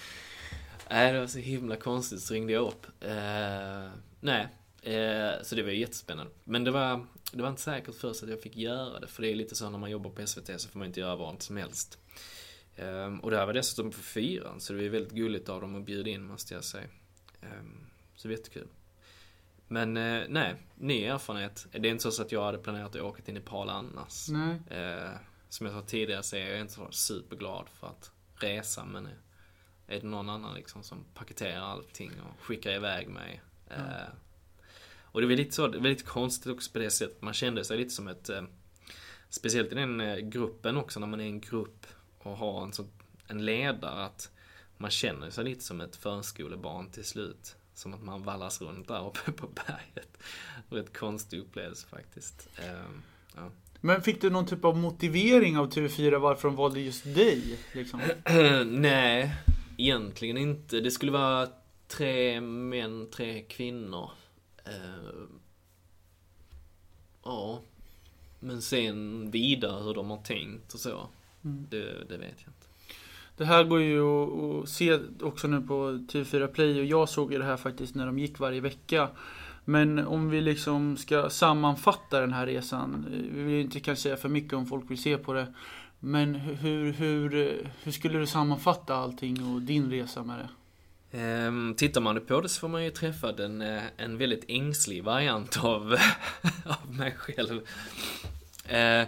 Nej, 0.90 1.14
det 1.14 1.20
var 1.20 1.28
så 1.28 1.40
himla 1.40 1.76
konstigt 1.76 2.22
så 2.22 2.34
ringde 2.34 2.54
jag 2.54 2.68
upp. 2.68 2.86
Eh, 3.02 3.90
nej, 4.20 4.48
eh, 4.86 5.44
så 5.44 5.56
det 5.56 5.64
var 5.64 5.72
ju 5.72 5.80
jättespännande. 5.80 6.32
Men 6.44 6.64
det 6.64 6.72
var, 6.72 7.06
det 7.32 7.42
var 7.42 7.50
inte 7.50 7.62
säkert 7.62 7.96
först 7.96 8.24
att 8.24 8.30
jag 8.30 8.42
fick 8.42 8.58
göra 8.58 9.00
det. 9.00 9.08
För 9.08 9.22
det 9.22 9.32
är 9.32 9.36
lite 9.36 9.56
så 9.56 9.70
när 9.70 9.78
man 9.78 9.92
jobbar 9.92 10.10
på 10.10 10.28
SVT 10.28 10.62
så 10.62 10.70
får 10.70 10.80
man 10.80 10.88
inte 10.88 11.00
göra 11.00 11.16
vad 11.16 11.42
som 11.42 11.58
helst. 11.58 12.00
Eh, 12.76 13.18
och 13.22 13.32
det 13.32 13.38
här 13.38 13.46
var 13.46 13.54
dessutom 13.54 13.92
på 13.92 13.98
fyran, 13.98 14.60
så 14.60 14.74
det 14.74 14.84
var 14.84 14.90
väldigt 14.90 15.14
gulligt 15.14 15.50
av 15.50 15.62
dem 15.62 15.76
att 15.76 15.86
bjuda 15.86 16.10
in 16.10 16.24
måste 16.28 16.54
jag 16.54 16.64
säga. 16.64 16.88
Eh, 17.42 17.50
så 18.16 18.28
det 18.28 18.34
var 18.34 18.38
jättekul. 18.38 18.68
Men 19.68 19.98
eh, 19.98 20.24
nej, 20.30 20.56
ny 20.76 21.04
erfarenhet. 21.04 21.68
Det 21.72 21.88
är 21.88 21.92
inte 21.92 22.12
så 22.12 22.22
att 22.22 22.32
jag 22.32 22.44
hade 22.44 22.58
planerat 22.58 22.96
att 22.96 23.02
åka 23.02 23.22
till 23.22 23.34
Nepal 23.34 23.70
annars. 23.70 24.30
Nej. 24.30 24.80
Eh, 24.80 25.12
som 25.50 25.66
jag 25.66 25.76
sa 25.76 25.82
tidigare 25.82 26.24
så 26.24 26.36
är 26.36 26.50
jag 26.50 26.62
inte 26.62 26.74
så 26.74 26.92
superglad 26.92 27.70
för 27.80 27.88
att 27.88 28.12
resa 28.36 28.86
men 28.86 29.08
är 29.88 30.00
det 30.00 30.08
någon 30.08 30.30
annan 30.30 30.56
liksom 30.56 30.84
som 30.84 31.06
paketerar 31.14 31.62
allting 31.62 32.12
och 32.22 32.42
skickar 32.42 32.72
iväg 32.72 33.08
mig. 33.08 33.42
Eh, 33.70 34.08
och 35.16 35.22
det 35.22 35.28
var 35.28 35.34
lite 35.34 35.56
så, 35.56 35.68
det 35.68 35.80
var 35.80 35.90
lite 35.90 36.04
konstigt 36.04 36.52
också 36.52 36.72
på 36.72 36.80
det 36.80 36.90
sättet. 36.90 37.22
Man 37.22 37.34
kände 37.34 37.66
sig 37.66 37.78
lite 37.78 37.90
som 37.90 38.08
ett, 38.08 38.30
eh, 38.30 38.44
speciellt 39.30 39.72
i 39.72 39.76
den 39.76 40.02
eh, 40.02 40.18
gruppen 40.18 40.78
också 40.78 41.00
när 41.00 41.08
man 41.08 41.20
är 41.20 41.26
en 41.26 41.42
grupp 41.42 41.88
och 42.18 42.38
har 42.38 42.64
en, 42.64 42.74
så, 42.74 42.86
en 43.28 43.46
ledare 43.46 44.06
att 44.06 44.32
man 44.78 44.92
känner 44.92 45.30
sig 45.30 45.44
lite 45.44 45.64
som 45.64 45.82
ett 45.82 45.96
förskolebarn 45.96 46.90
till 46.92 47.04
slut. 47.04 47.56
Som 47.74 47.94
att 47.94 48.04
man 48.04 48.24
vallas 48.24 48.62
runt 48.62 48.88
där 48.88 49.08
uppe 49.08 49.32
på 49.32 49.48
berget. 49.48 50.18
Ett 50.72 50.98
konstig 50.98 51.40
upplevelse 51.40 51.88
faktiskt. 51.88 52.50
Eh, 52.58 52.90
ja. 53.36 53.52
Men 53.82 54.02
fick 54.02 54.22
du 54.22 54.30
någon 54.30 54.46
typ 54.46 54.66
av 54.66 54.78
motivering 54.78 55.58
av 55.58 55.70
TV4 55.70 56.18
varför 56.18 56.48
de 56.48 56.56
valde 56.56 56.80
just 56.80 57.04
dig? 57.04 57.60
Liksom? 57.74 58.02
Nej, 58.66 59.36
egentligen 59.78 60.38
inte. 60.38 60.80
Det 60.80 60.92
skulle 60.92 61.12
vara 61.12 61.48
tre 61.88 62.42
män, 62.42 63.10
tre 63.12 63.42
kvinnor. 63.42 64.12
Eh, 64.66 65.24
ja. 67.24 67.60
Men 68.40 68.62
sen 68.62 69.32
vidare 69.32 69.84
hur 69.84 69.94
de 69.94 70.10
har 70.10 70.18
tänkt 70.18 70.74
och 70.74 70.80
så. 70.80 71.08
Det, 71.42 72.10
det 72.10 72.18
vet 72.18 72.36
jag 72.38 72.50
inte. 72.50 72.68
Det 73.38 73.46
här 73.46 73.64
går 73.64 73.82
ju 73.82 74.02
att 74.02 74.70
se 74.70 75.00
också 75.22 75.48
nu 75.48 75.62
på 75.62 75.74
TV4 75.92 76.48
Play 76.48 76.80
och 76.80 76.86
jag 76.86 77.10
såg 77.10 77.34
ju 77.34 77.40
det 77.40 77.46
här 77.46 77.58
faktiskt 77.58 77.96
när 77.96 78.06
de 78.06 78.20
gick 78.20 78.40
varje 78.40 78.62
vecka. 78.62 79.10
Men 79.66 80.00
om 80.08 80.30
vi 80.30 80.42
liksom 80.42 80.98
ska 80.98 81.30
sammanfatta 81.30 82.20
den 82.22 82.34
här 82.34 82.46
resan. 82.46 83.06
eh, 83.14 83.36
Vi 83.36 83.44
vill 83.44 83.54
ju 83.54 83.62
inte 83.62 83.80
kanske 83.80 84.04
säga 84.04 84.18
för 84.18 84.30
mycket 84.30 84.54
om 84.54 84.66
folk 84.66 84.92
vill 84.92 85.02
se 85.02 85.18
på 85.18 85.34
det. 85.34 85.54
Men 86.00 86.36
hur, 86.36 86.92
hur, 86.94 87.30
hur 87.84 87.92
skulle 87.92 88.20
du 88.20 88.28
sammanfatta 88.28 88.96
allting 88.96 89.54
och 89.54 89.62
din 89.62 89.92
resa 89.92 90.24
med 90.24 90.40
det? 90.40 90.50
Ehm, 91.16 91.76
tittar 91.78 92.02
man 92.02 92.26
på 92.26 92.42
det 92.42 92.50
så 92.50 92.60
får 92.60 92.68
man 92.68 92.84
ju 92.84 92.92
träffa 92.92 93.44
en, 93.44 93.62
eh, 93.62 93.84
en 93.98 94.18
väldigt 94.18 94.46
ängslig 94.48 95.04
variant 95.04 95.58
av, 95.58 95.96
av 96.66 96.96
mig 96.96 97.16
själv. 97.18 97.68
Eh, 98.66 99.08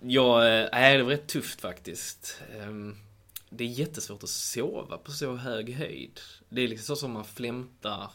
jag, 0.00 0.40
nej, 0.72 0.94
eh, 0.94 0.98
det 0.98 1.02
var 1.02 1.10
rätt 1.10 1.28
tufft 1.28 1.60
faktiskt. 1.60 2.42
Ehm, 2.56 2.96
det 3.50 3.64
är 3.64 3.68
jättesvårt 3.68 4.22
att 4.22 4.28
sova 4.28 4.98
på 4.98 5.10
så 5.10 5.34
hög 5.36 5.74
höjd. 5.74 6.20
Det 6.48 6.60
är 6.60 6.68
liksom 6.68 6.96
så 6.96 7.00
som 7.00 7.12
man 7.12 7.24
flämtar. 7.24 8.10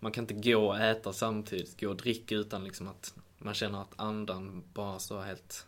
Man 0.00 0.12
kan 0.12 0.24
inte 0.24 0.50
gå 0.50 0.68
och 0.68 0.78
äta 0.78 1.12
samtidigt, 1.12 1.80
gå 1.80 1.88
och 1.88 1.96
dricka 1.96 2.34
utan 2.34 2.64
liksom 2.64 2.88
att 2.88 3.14
man 3.38 3.54
känner 3.54 3.82
att 3.82 4.00
andan 4.00 4.64
bara 4.72 4.98
så 4.98 5.20
helt 5.20 5.66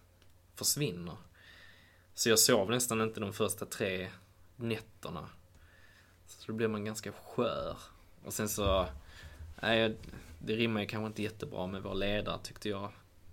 försvinner. 0.55 1.17
Så 2.15 2.29
jag 2.29 2.39
sov 2.39 2.71
nästan 2.71 3.01
inte 3.01 3.21
de 3.21 3.33
första 3.33 3.67
tre 3.67 4.09
nätterna. 4.57 5.29
Så 6.41 6.47
då 6.47 6.53
blir 6.53 6.69
man 6.69 6.85
ganska 6.85 7.13
skör. 7.13 7.77
Och 8.25 8.33
sen 8.33 8.49
så, 8.49 8.87
nej, 9.63 9.97
det 10.39 10.57
rimmar 10.57 10.81
ju 10.81 10.87
kanske 10.87 11.07
inte 11.07 11.23
jättebra 11.23 11.67
med 11.67 11.83
vår 11.83 11.95
ledare 11.95 12.39
tyckte 12.43 12.69
jag. 12.69 12.91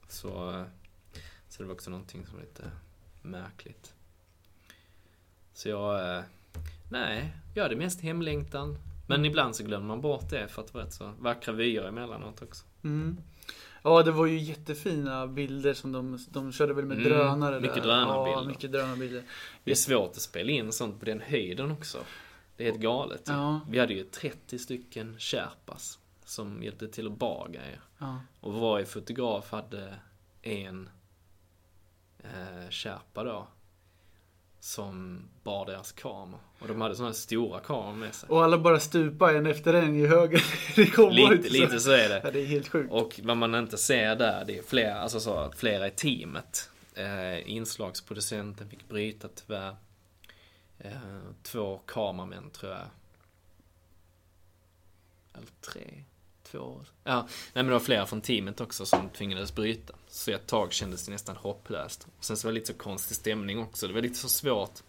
Så, 0.10 0.64
så 1.50 1.64
det 1.64 1.68
var 1.68 1.74
också 1.76 1.90
någonting 1.90 2.26
som 2.26 2.36
var 2.36 2.42
lite 2.42 2.72
märkligt. 3.22 3.94
Så 5.54 5.70
jag, 5.70 6.16
eh, 6.18 6.24
nej, 6.92 7.34
jag 7.56 7.64
hade 7.64 7.76
mest 7.76 8.02
hemlängtan. 8.02 8.78
Men 9.08 9.26
ibland 9.26 9.56
så 9.56 9.64
glömmer 9.64 9.88
man 9.88 10.02
bort 10.02 10.30
det 10.30 10.48
för 10.48 10.62
att 10.62 10.68
det 10.68 10.74
var 10.74 10.82
rätt 10.86 10.94
så 10.94 11.12
vackra 11.20 11.54
vyer 11.54 11.84
emellanåt 11.84 12.42
också. 12.42 12.66
Mm. 12.84 13.18
Ja, 13.84 14.04
det 14.04 14.12
var 14.12 14.26
ju 14.26 14.38
jättefina 14.38 15.28
bilder 15.28 15.74
som 15.74 15.92
de, 15.92 16.20
de 16.32 16.52
körde 16.52 16.74
väl 16.74 16.86
med 16.86 16.98
Mm, 16.98 17.10
drönare 17.10 17.60
mycket 17.60 17.76
där. 17.76 17.82
drönarbilder. 17.84 18.42
Ja, 18.42 18.48
mycket 18.48 18.72
drönarbilder. 18.72 19.24
Det 19.64 19.72
är 19.72 19.76
svårt 19.76 20.10
att 20.10 20.22
spela 20.22 20.52
in 20.52 20.72
sånt 20.72 21.00
på 21.00 21.06
den 21.06 21.22
höjden 21.22 21.72
också. 21.72 21.98
Det 22.58 22.64
är 22.64 22.72
helt 22.72 22.80
galet. 22.82 23.22
Ja. 23.26 23.60
Vi 23.70 23.80
hade 23.80 23.94
ju 23.94 24.04
30 24.04 24.60
stycken 24.60 25.16
Sherpas 25.20 26.00
som 26.26 26.64
hjälpte 26.64 26.88
till 26.88 27.08
att 27.08 27.14
bara 27.18 27.48
grejer. 27.50 27.82
Ja. 27.98 28.20
Och 28.40 28.54
varje 28.54 28.86
fotograf 28.86 29.52
hade 29.52 29.96
en 30.42 30.90
eh, 32.20 32.70
Sherpa 32.70 33.24
då. 33.24 33.48
Som 34.60 35.24
bar 35.44 35.66
deras 35.66 35.92
kamera. 35.92 36.40
Och 36.60 36.68
de 36.68 36.82
hade 36.82 36.96
sådana 36.96 37.14
stora 37.14 37.60
kameror 37.60 37.96
med 37.96 38.14
sig. 38.16 38.30
Och 38.30 38.44
alla 38.44 38.58
bara 38.58 38.80
stupa 38.80 39.34
en 39.38 39.46
efter 39.46 39.74
en 39.74 39.96
i 39.96 40.08
höger. 40.08 40.44
det 40.76 40.86
kom 40.86 41.12
Lite, 41.12 41.34
ut 41.34 41.46
så. 41.46 41.54
lite 41.54 41.80
så 41.80 41.92
är 41.92 42.10
Ja, 42.10 42.20
det. 42.20 42.32
det 42.32 42.40
är 42.42 42.46
helt 42.46 42.68
sjukt. 42.68 42.92
Och 42.94 43.20
vad 43.24 43.38
man 43.38 43.56
inte 43.56 43.78
ser 43.78 44.16
där, 44.16 44.46
det 44.46 44.58
är 44.58 44.64
flera, 44.64 45.00
alltså 45.00 45.20
så, 45.20 45.52
flera 45.58 45.88
i 45.88 45.92
teamet. 45.92 46.70
Eh, 46.94 47.52
inslagsproducenten 47.52 48.70
fick 48.70 48.90
bryta 48.90 49.28
tyvärr. 49.28 49.76
Eh, 50.80 51.20
två 51.44 51.82
kameramän 51.86 52.50
tror 52.50 52.72
jag. 52.72 52.88
Eller 55.34 55.48
tre. 55.74 56.04
Två. 56.44 56.86
Ja, 57.04 57.22
nej 57.22 57.30
men 57.54 57.66
det 57.66 57.72
var 57.72 57.80
flera 57.80 58.06
från 58.06 58.22
teamet 58.22 58.62
också 58.62 58.86
som 58.86 59.10
tvingades 59.10 59.56
bryta. 59.56 59.94
Så 60.08 60.32
ett 60.32 60.48
tag 60.48 60.74
kändes 60.74 61.06
det 61.06 61.12
nästan 61.12 61.36
hopplöst. 61.36 62.08
Och 62.18 62.26
sen 62.26 62.38
så 62.38 62.48
var 62.48 62.52
det 62.52 62.60
lite 62.60 62.74
så 62.74 62.80
konstig 62.80 63.18
stämning 63.18 63.60
också. 63.60 63.88
Det 63.88 63.94
var 63.94 64.02
lite 64.02 64.16
så 64.16 64.30
svårt. 64.30 64.80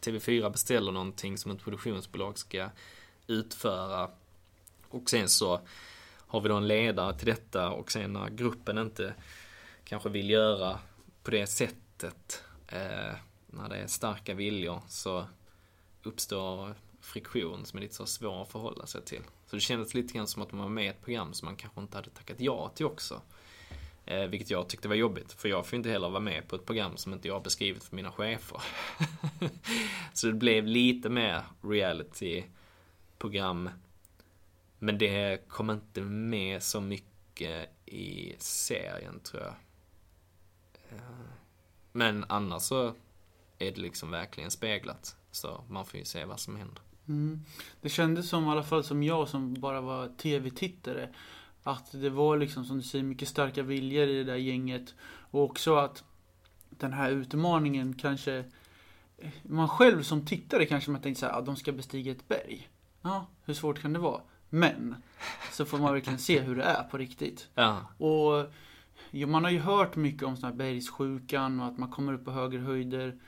TV4 0.00 0.50
beställer 0.50 0.92
någonting 0.92 1.38
som 1.38 1.50
ett 1.50 1.62
produktionsbolag 1.62 2.38
ska 2.38 2.70
utföra. 3.26 4.10
Och 4.88 5.10
sen 5.10 5.28
så 5.28 5.60
har 6.26 6.40
vi 6.40 6.48
då 6.48 6.56
en 6.56 6.66
ledare 6.66 7.18
till 7.18 7.26
detta 7.26 7.70
och 7.70 7.92
sen 7.92 8.12
när 8.12 8.28
gruppen 8.28 8.78
inte 8.78 9.14
kanske 9.84 10.08
vill 10.08 10.30
göra 10.30 10.78
på 11.22 11.30
det 11.30 11.46
sättet 11.46 12.42
eh, 12.68 13.14
när 13.46 13.68
det 13.68 13.76
är 13.76 13.86
starka 13.86 14.34
viljor 14.34 14.80
så 14.88 15.26
uppstår 16.02 16.74
friktion 17.00 17.66
som 17.66 17.76
är 17.76 17.80
lite 17.82 17.94
så 17.94 18.06
svår 18.06 18.42
att 18.42 18.52
förhålla 18.52 18.86
sig 18.86 19.02
till. 19.02 19.22
Så 19.46 19.56
det 19.56 19.60
kändes 19.60 19.94
lite 19.94 20.14
grann 20.14 20.26
som 20.26 20.42
att 20.42 20.52
man 20.52 20.60
var 20.60 20.68
med 20.68 20.84
i 20.84 20.88
ett 20.88 21.04
program 21.04 21.34
som 21.34 21.46
man 21.46 21.56
kanske 21.56 21.80
inte 21.80 21.98
hade 21.98 22.10
tackat 22.10 22.40
ja 22.40 22.72
till 22.74 22.86
också. 22.86 23.22
Eh, 24.06 24.26
vilket 24.26 24.50
jag 24.50 24.68
tyckte 24.68 24.88
var 24.88 24.94
jobbigt, 24.94 25.32
för 25.32 25.48
jag 25.48 25.66
får 25.66 25.76
inte 25.76 25.90
heller 25.90 26.08
vara 26.08 26.20
med 26.20 26.48
på 26.48 26.56
ett 26.56 26.66
program 26.66 26.96
som 26.96 27.12
inte 27.12 27.28
jag 27.28 27.34
har 27.34 27.40
beskrivit 27.40 27.84
för 27.84 27.96
mina 27.96 28.12
chefer. 28.12 28.62
så 30.12 30.26
det 30.26 30.32
blev 30.32 30.66
lite 30.66 31.08
mer 31.08 31.42
reality-program. 31.62 33.70
Men 34.78 34.98
det 34.98 35.48
kom 35.48 35.70
inte 35.70 36.00
med 36.00 36.62
så 36.62 36.80
mycket 36.80 37.70
i 37.86 38.34
serien 38.38 39.20
tror 39.20 39.42
jag. 39.42 39.54
Eh, 40.90 41.26
men 41.92 42.24
annars 42.28 42.62
så 42.62 42.94
är 43.58 43.72
det 43.72 43.80
liksom 43.80 44.10
verkligen 44.10 44.50
speglat. 44.50 45.16
Så 45.30 45.64
man 45.68 45.86
får 45.86 45.98
ju 45.98 46.04
se 46.04 46.24
vad 46.24 46.40
som 46.40 46.56
händer. 46.56 46.82
Mm. 47.08 47.40
Det 47.80 47.88
kändes 47.88 48.28
som, 48.28 48.46
i 48.46 48.48
alla 48.48 48.62
fall 48.62 48.84
som 48.84 49.02
jag 49.02 49.28
som 49.28 49.54
bara 49.54 49.80
var 49.80 50.08
tv-tittare, 50.08 51.08
att 51.62 51.92
det 51.92 52.10
var 52.10 52.36
liksom 52.36 52.64
som 52.64 52.76
du 52.76 52.82
säger 52.82 53.04
mycket 53.04 53.28
starka 53.28 53.62
viljor 53.62 54.08
i 54.08 54.14
det 54.14 54.24
där 54.24 54.36
gänget. 54.36 54.94
Och 55.30 55.42
också 55.42 55.76
att 55.76 56.04
den 56.70 56.92
här 56.92 57.10
utmaningen 57.10 57.94
kanske 57.94 58.44
man 59.42 59.68
själv 59.68 60.02
som 60.02 60.26
tittare 60.26 60.66
kanske 60.66 60.90
man 60.90 61.00
tänker 61.00 61.20
så 61.20 61.26
här, 61.26 61.32
ja, 61.32 61.40
de 61.40 61.56
ska 61.56 61.72
bestiga 61.72 62.12
ett 62.12 62.28
berg. 62.28 62.68
Ja, 63.02 63.26
hur 63.44 63.54
svårt 63.54 63.82
kan 63.82 63.92
det 63.92 63.98
vara? 63.98 64.20
Men 64.48 64.94
så 65.52 65.64
får 65.64 65.78
man 65.78 65.92
verkligen 65.92 66.18
se 66.18 66.40
hur 66.40 66.56
det 66.56 66.62
är 66.62 66.82
på 66.82 66.98
riktigt. 66.98 67.48
Ja. 67.54 67.80
Och 67.98 68.52
ja, 69.10 69.26
man 69.26 69.44
har 69.44 69.50
ju 69.50 69.58
hört 69.58 69.96
mycket 69.96 70.22
om 70.22 70.36
sån 70.36 70.50
här 70.50 70.56
bergssjukan 70.56 71.60
och 71.60 71.66
att 71.66 71.78
man 71.78 71.90
kommer 71.90 72.12
upp 72.12 72.24
på 72.24 72.30
högre 72.30 72.60
höjder. 72.60 73.18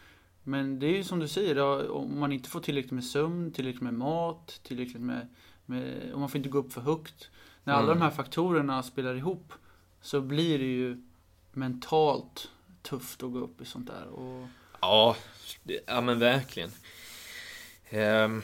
Men 0.48 0.78
det 0.78 0.86
är 0.86 0.96
ju 0.96 1.04
som 1.04 1.18
du 1.18 1.28
säger, 1.28 1.56
ja, 1.56 1.88
om 1.90 2.18
man 2.20 2.32
inte 2.32 2.48
får 2.48 2.60
tillräckligt 2.60 2.92
med 2.92 3.04
sömn, 3.04 3.52
tillräckligt 3.52 3.82
med 3.82 3.94
mat, 3.94 4.60
tillräckligt 4.62 5.02
med, 5.02 5.28
med 5.66 6.12
och 6.12 6.20
man 6.20 6.28
får 6.28 6.36
inte 6.36 6.48
gå 6.48 6.58
upp 6.58 6.72
för 6.72 6.80
högt. 6.80 7.30
När 7.64 7.74
alla 7.74 7.84
Mm. 7.86 7.98
de 7.98 8.04
här 8.04 8.10
faktorerna 8.10 8.82
spelar 8.82 9.14
ihop 9.14 9.52
så 10.02 10.20
blir 10.20 10.58
det 10.58 10.64
ju 10.64 11.02
mentalt 11.52 12.50
tufft 12.82 13.22
att 13.22 13.32
gå 13.32 13.38
upp 13.38 13.60
i 13.60 13.64
sånt 13.64 13.86
där. 13.86 14.06
Och, 14.08 14.46
Ja, 14.80 15.16
det- 15.62 15.80
ja 15.86 16.00
men 16.00 16.18
verkligen. 16.18 16.70
Ehm, 17.90 18.42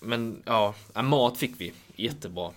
men 0.00 0.42
ja, 0.46 0.74
mat 1.02 1.38
fick 1.38 1.60
vi. 1.60 1.72
Jättebra. 1.96 2.50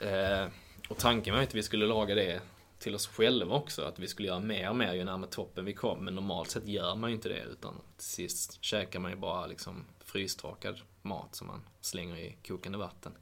Eh, 0.00 0.46
och 0.88 0.98
tanken 0.98 1.34
var 1.34 1.40
ju 1.40 1.46
att 1.46 1.54
vi 1.54 1.62
skulle 1.62 1.86
laga 1.86 2.14
det 2.14 2.40
till 2.82 2.94
oss 2.94 3.06
själva 3.06 3.54
också. 3.54 3.82
Att 3.84 3.98
vi 3.98 4.08
skulle 4.08 4.28
göra 4.28 4.40
mer 4.40 4.70
och 4.70 4.76
mer 4.76 4.92
ju 4.92 5.04
närmare 5.04 5.30
toppen 5.30 5.64
vi 5.64 5.72
kom. 5.72 6.04
Men 6.04 6.14
normalt 6.14 6.50
sett 6.50 6.68
gör 6.68 6.94
man 6.94 7.10
ju 7.10 7.16
inte 7.16 7.28
det. 7.28 7.42
Utan 7.42 7.74
till 7.96 8.06
sist 8.06 8.64
käkar 8.64 9.00
man 9.00 9.10
ju 9.10 9.16
bara 9.16 9.46
liksom 9.46 9.84
frystorkad 10.04 10.80
mat 11.02 11.34
som 11.34 11.46
man 11.46 11.60
slänger 11.80 12.16
i 12.16 12.36
kokande 12.46 12.78
vatten. 12.78 13.12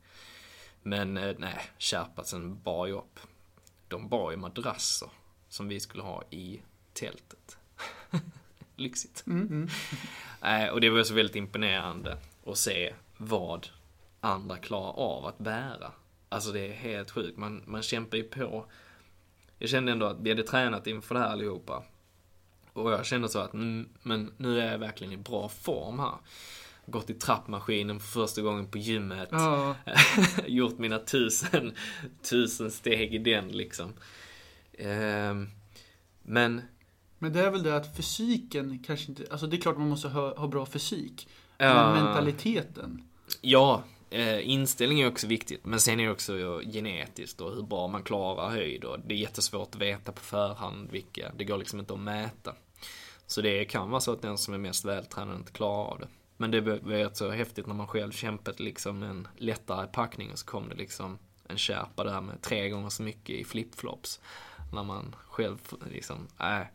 Men 0.83 1.16
eh, 1.16 1.35
nej, 1.38 1.61
Kärpatsen 1.79 2.62
bar 2.62 2.87
ju 2.87 2.92
upp. 2.92 3.20
De 3.88 4.09
bar 4.09 4.31
ju 4.31 4.37
madrasser 4.37 5.09
som 5.49 5.68
vi 5.68 5.81
skulle 5.81 6.03
ha 6.03 6.23
i 6.31 6.61
tältet. 6.92 7.59
Lyxigt. 8.77 9.25
mm, 9.27 9.68
mm. 10.40 10.70
Och 10.73 10.81
det 10.81 10.90
var 10.90 11.03
så 11.03 11.14
väldigt 11.14 11.37
imponerande 11.37 12.18
att 12.46 12.59
se 12.59 12.94
vad 13.16 13.68
andra 14.20 14.57
klarar 14.57 14.92
av 14.92 15.27
att 15.27 15.38
bära. 15.38 15.92
Alltså 16.29 16.53
det 16.53 16.61
är 16.61 16.73
helt 16.73 17.11
sjukt. 17.11 17.38
Man, 17.38 17.62
man 17.66 17.83
kämpar 17.83 18.16
ju 18.16 18.25
på. 18.25 18.66
Jag 19.62 19.70
kände 19.70 19.92
ändå 19.92 20.07
att 20.07 20.20
vi 20.20 20.31
hade 20.31 20.42
tränat 20.42 20.87
inför 20.87 21.14
det 21.14 21.20
här 21.20 21.29
allihopa. 21.29 21.83
Och 22.73 22.92
jag 22.92 23.07
kände 23.07 23.29
så 23.29 23.38
att, 23.38 23.55
mm, 23.55 23.88
men 24.03 24.33
nu 24.37 24.61
är 24.61 24.73
jag 24.73 24.79
verkligen 24.79 25.12
i 25.12 25.16
bra 25.16 25.49
form 25.49 25.99
här. 25.99 26.14
Gått 26.87 27.11
i 27.11 27.14
trappmaskinen 27.14 28.01
för 28.01 28.07
första 28.07 28.42
gången 28.42 28.66
på 28.66 28.79
gymmet. 28.79 29.29
Ja, 29.33 29.77
Gjort 30.46 30.79
mina 30.79 30.99
tusen, 30.99 31.75
tusen 32.23 32.70
steg 32.70 33.14
i 33.14 33.18
den 33.18 33.49
liksom. 33.49 33.92
Ehm, 34.79 35.49
men 36.23 36.62
men 37.18 37.33
det 37.33 37.40
är 37.40 37.51
väl 37.51 37.62
det 37.62 37.77
att 37.77 37.96
fysiken 37.96 38.79
kanske 38.87 39.09
inte, 39.09 39.25
alltså 39.31 39.46
det 39.46 39.57
är 39.57 39.61
klart 39.61 39.79
man 39.79 39.88
måste 39.88 40.09
ha, 40.09 40.38
ha 40.38 40.49
bra 40.49 40.66
fysik. 40.66 41.29
Ja. 41.59 41.92
Men 41.92 42.05
mentaliteten. 42.05 43.03
Ja, 43.40 43.83
eh, 44.11 44.51
inställning 44.51 45.01
är 45.01 45.09
också 45.09 45.27
viktigt. 45.27 45.64
Men 45.64 45.81
sen 45.81 46.01
är 46.01 46.05
det 46.05 46.12
också 46.12 46.61
genetiskt 46.73 47.40
och 47.40 47.55
hur 47.55 47.62
bra 47.62 47.88
man 47.88 48.03
klarar 48.03 48.51
höjd. 48.51 48.85
Och 48.85 49.01
det 49.01 49.14
är 49.14 49.18
jättesvårt 49.18 49.75
att 49.75 49.81
veta 49.81 50.12
på 50.12 50.20
förhand 50.20 50.90
vilka. 50.90 51.33
Det 51.37 51.44
går 51.44 51.59
liksom 51.59 51.81
inte 51.81 51.94
att 51.94 52.01
mäta. 52.01 52.55
Så 53.27 53.40
det 53.40 53.64
kan 53.64 53.90
vara 53.90 54.01
så 54.01 54.12
att 54.12 54.23
den 54.23 54.38
som 54.38 54.55
är 54.55 54.59
mest 54.59 54.85
vältränad 54.85 55.37
inte 55.37 55.53
klarar 55.53 55.90
av 55.90 55.99
det. 55.99 56.09
Men 56.37 56.51
det 56.51 56.61
var 56.61 56.77
rätt 56.77 57.16
så 57.16 57.31
häftigt 57.31 57.66
när 57.66 57.75
man 57.75 57.87
själv 57.87 58.12
kämpat 58.12 58.61
liksom 58.61 59.03
en 59.03 59.29
lättare 59.37 59.87
packning 59.87 60.33
och 60.33 60.38
så 60.38 60.46
kom 60.46 60.68
det 60.68 60.75
liksom 60.75 61.18
en 61.49 61.59
kärpa 61.59 62.05
där 62.05 62.20
med 62.20 62.42
tre 62.42 62.68
gånger 62.68 62.88
så 62.88 63.03
mycket 63.03 63.37
i 63.37 63.44
flipflops. 63.44 64.20
När 64.73 64.85
man 64.85 65.16
själv 65.29 65.59
liksom, 65.90 66.29
nej. 66.38 66.73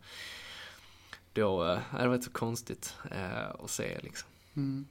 Då, 1.32 1.64
äh, 1.64 1.78
det 1.98 2.08
var 2.08 2.18
så 2.18 2.30
konstigt 2.30 2.94
äh, 3.10 3.50
att 3.64 3.70
se 3.70 3.98
liksom. 4.02 4.28
Mm. 4.56 4.86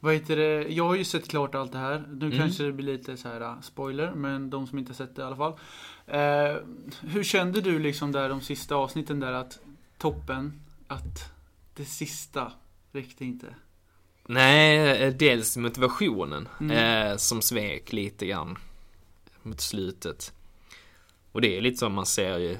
Vad 0.00 0.14
heter 0.14 0.36
det? 0.36 0.68
Jag 0.68 0.84
har 0.88 0.94
ju 0.94 1.04
sett 1.04 1.28
klart 1.28 1.54
allt 1.54 1.72
det 1.72 1.78
här. 1.78 2.04
Nu 2.12 2.26
Mm. 2.26 2.38
kanske 2.38 2.62
det 2.62 2.72
blir 2.72 2.86
lite 2.96 3.16
så 3.16 3.28
här 3.28 3.40
uh, 3.40 3.60
spoiler, 3.60 4.12
men 4.14 4.50
de 4.50 4.66
som 4.66 4.78
inte 4.78 4.94
sett 4.94 5.16
det 5.16 5.22
i 5.22 5.24
alla 5.24 5.36
fall. 5.36 5.52
Eh, 6.06 6.56
hur 7.00 7.22
kände 7.24 7.60
du 7.60 7.78
liksom 7.78 8.12
där 8.12 8.28
de 8.28 8.40
sista 8.40 8.74
avsnitten 8.74 9.20
där 9.20 9.32
att 9.32 9.58
toppen, 9.98 10.60
att 10.88 11.32
det 11.74 11.84
sista 11.84 12.52
räckte 12.92 13.24
inte? 13.24 13.54
Nej, 14.26 14.78
eh, 15.02 15.12
dels 15.14 15.56
motivationen 15.56 16.48
Mm. 16.60 16.76
eh, 17.10 17.16
som 17.16 17.42
svek 17.42 17.92
lite 17.92 18.26
grann 18.26 18.58
mot 19.42 19.60
slutet. 19.60 20.32
Och 21.32 21.40
det 21.40 21.56
är 21.56 21.60
lite 21.60 21.76
som 21.76 21.92
man 21.92 22.06
ser 22.06 22.38
ju, 22.38 22.56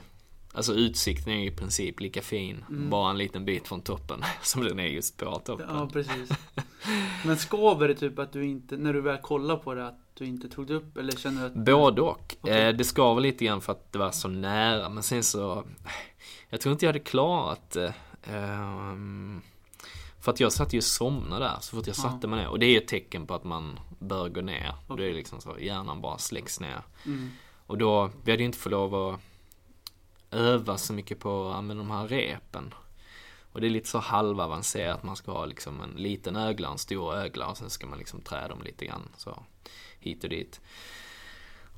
alltså 0.52 0.74
utsikten 0.74 1.32
är 1.32 1.36
ju 1.36 1.46
i 1.46 1.50
princip 1.50 2.00
lika 2.00 2.22
fin, 2.22 2.64
Mm. 2.68 2.90
bara 2.90 3.10
en 3.10 3.18
liten 3.18 3.44
bit 3.44 3.68
från 3.68 3.80
toppen 3.82 4.24
som 4.42 4.64
den 4.64 4.78
är 4.80 4.86
just 4.86 5.16
på 5.16 5.38
toppen. 5.44 5.66
Ja, 5.68 5.88
precis. 5.92 6.30
Men 7.24 7.36
skaver 7.36 7.88
det 7.88 7.94
typ 7.94 8.18
att 8.18 8.32
du 8.32 8.44
inte, 8.46 8.76
när 8.76 8.92
du 8.92 9.00
väl 9.00 9.18
kollar 9.18 9.56
på 9.56 9.74
det, 9.74 9.86
att 9.86 9.98
du 10.14 10.26
inte 10.26 10.48
tog 10.48 10.66
det 10.66 10.74
upp? 10.74 10.96
Eller 10.96 11.12
känner 11.12 11.40
du 11.40 11.46
att... 11.46 11.54
Både 11.66 12.02
och. 12.02 12.36
Okej. 12.40 12.62
Eh, 12.68 12.74
det 12.76 12.84
ska 12.84 13.14
väl 13.14 13.22
lite 13.22 13.44
grann 13.44 13.60
för 13.60 13.72
att 13.72 13.92
det 13.92 13.98
var 13.98 14.10
så 14.10 14.28
nära, 14.28 14.88
men 14.88 15.02
sen 15.02 15.22
så, 15.22 15.64
jag 16.48 16.60
tror 16.60 16.72
inte 16.72 16.84
jag 16.84 16.88
hade 16.92 17.04
klarat 17.04 17.70
det. 17.70 17.94
Ehm, 18.24 19.40
för 20.20 20.32
att 20.32 20.40
jag 20.40 20.52
satt 20.52 20.72
ju 20.72 20.78
och 20.78 20.84
somnade 20.84 21.44
där 21.44 21.56
så 21.60 21.76
fort 21.76 21.86
jag 21.86 21.96
Ja. 21.96 22.02
satte 22.02 22.26
mig 22.28 22.38
ner. 22.38 22.48
Och 22.48 22.58
det 22.58 22.66
är 22.66 22.76
ett 22.80 22.88
tecken 22.88 23.26
på 23.26 23.34
att 23.34 23.44
man 23.44 23.80
bör 23.98 24.28
gå 24.28 24.40
ner. 24.40 24.74
Och 24.86 24.96
det 24.96 25.04
är 25.10 25.14
liksom 25.14 25.40
så, 25.40 25.56
hjärnan 25.60 26.00
bara 26.00 26.18
släcks 26.18 26.60
ner. 26.60 26.82
Mm. 27.06 27.30
Och 27.66 27.78
då, 27.78 28.10
vi 28.24 28.30
hade 28.30 28.42
ju 28.42 28.46
inte 28.46 28.58
fått 28.58 28.72
lov 28.72 28.94
att 28.94 29.20
öva 30.30 30.78
så 30.78 30.92
mycket 30.92 31.18
på 31.18 31.52
ja, 31.54 31.60
men 31.60 31.76
de 31.76 31.90
här 31.90 32.08
repen. 32.08 32.74
Och 33.52 33.60
det 33.60 33.66
är 33.66 33.70
lite 33.70 33.88
så 33.88 33.98
halvavancerat, 33.98 35.02
man 35.02 35.16
ska 35.16 35.32
ha 35.32 35.46
liksom 35.46 35.80
en 35.80 35.90
liten 35.90 36.36
ögla, 36.36 36.68
en 36.68 36.78
stor 36.78 37.14
ögla 37.14 37.46
och 37.46 37.56
sen 37.56 37.70
ska 37.70 37.86
man 37.86 37.98
liksom 37.98 38.20
trä 38.20 38.48
dem 38.48 38.62
lite 38.62 38.86
grann 38.86 39.08
så 39.16 39.42
hit 40.00 40.24
och 40.24 40.30
dit. 40.30 40.60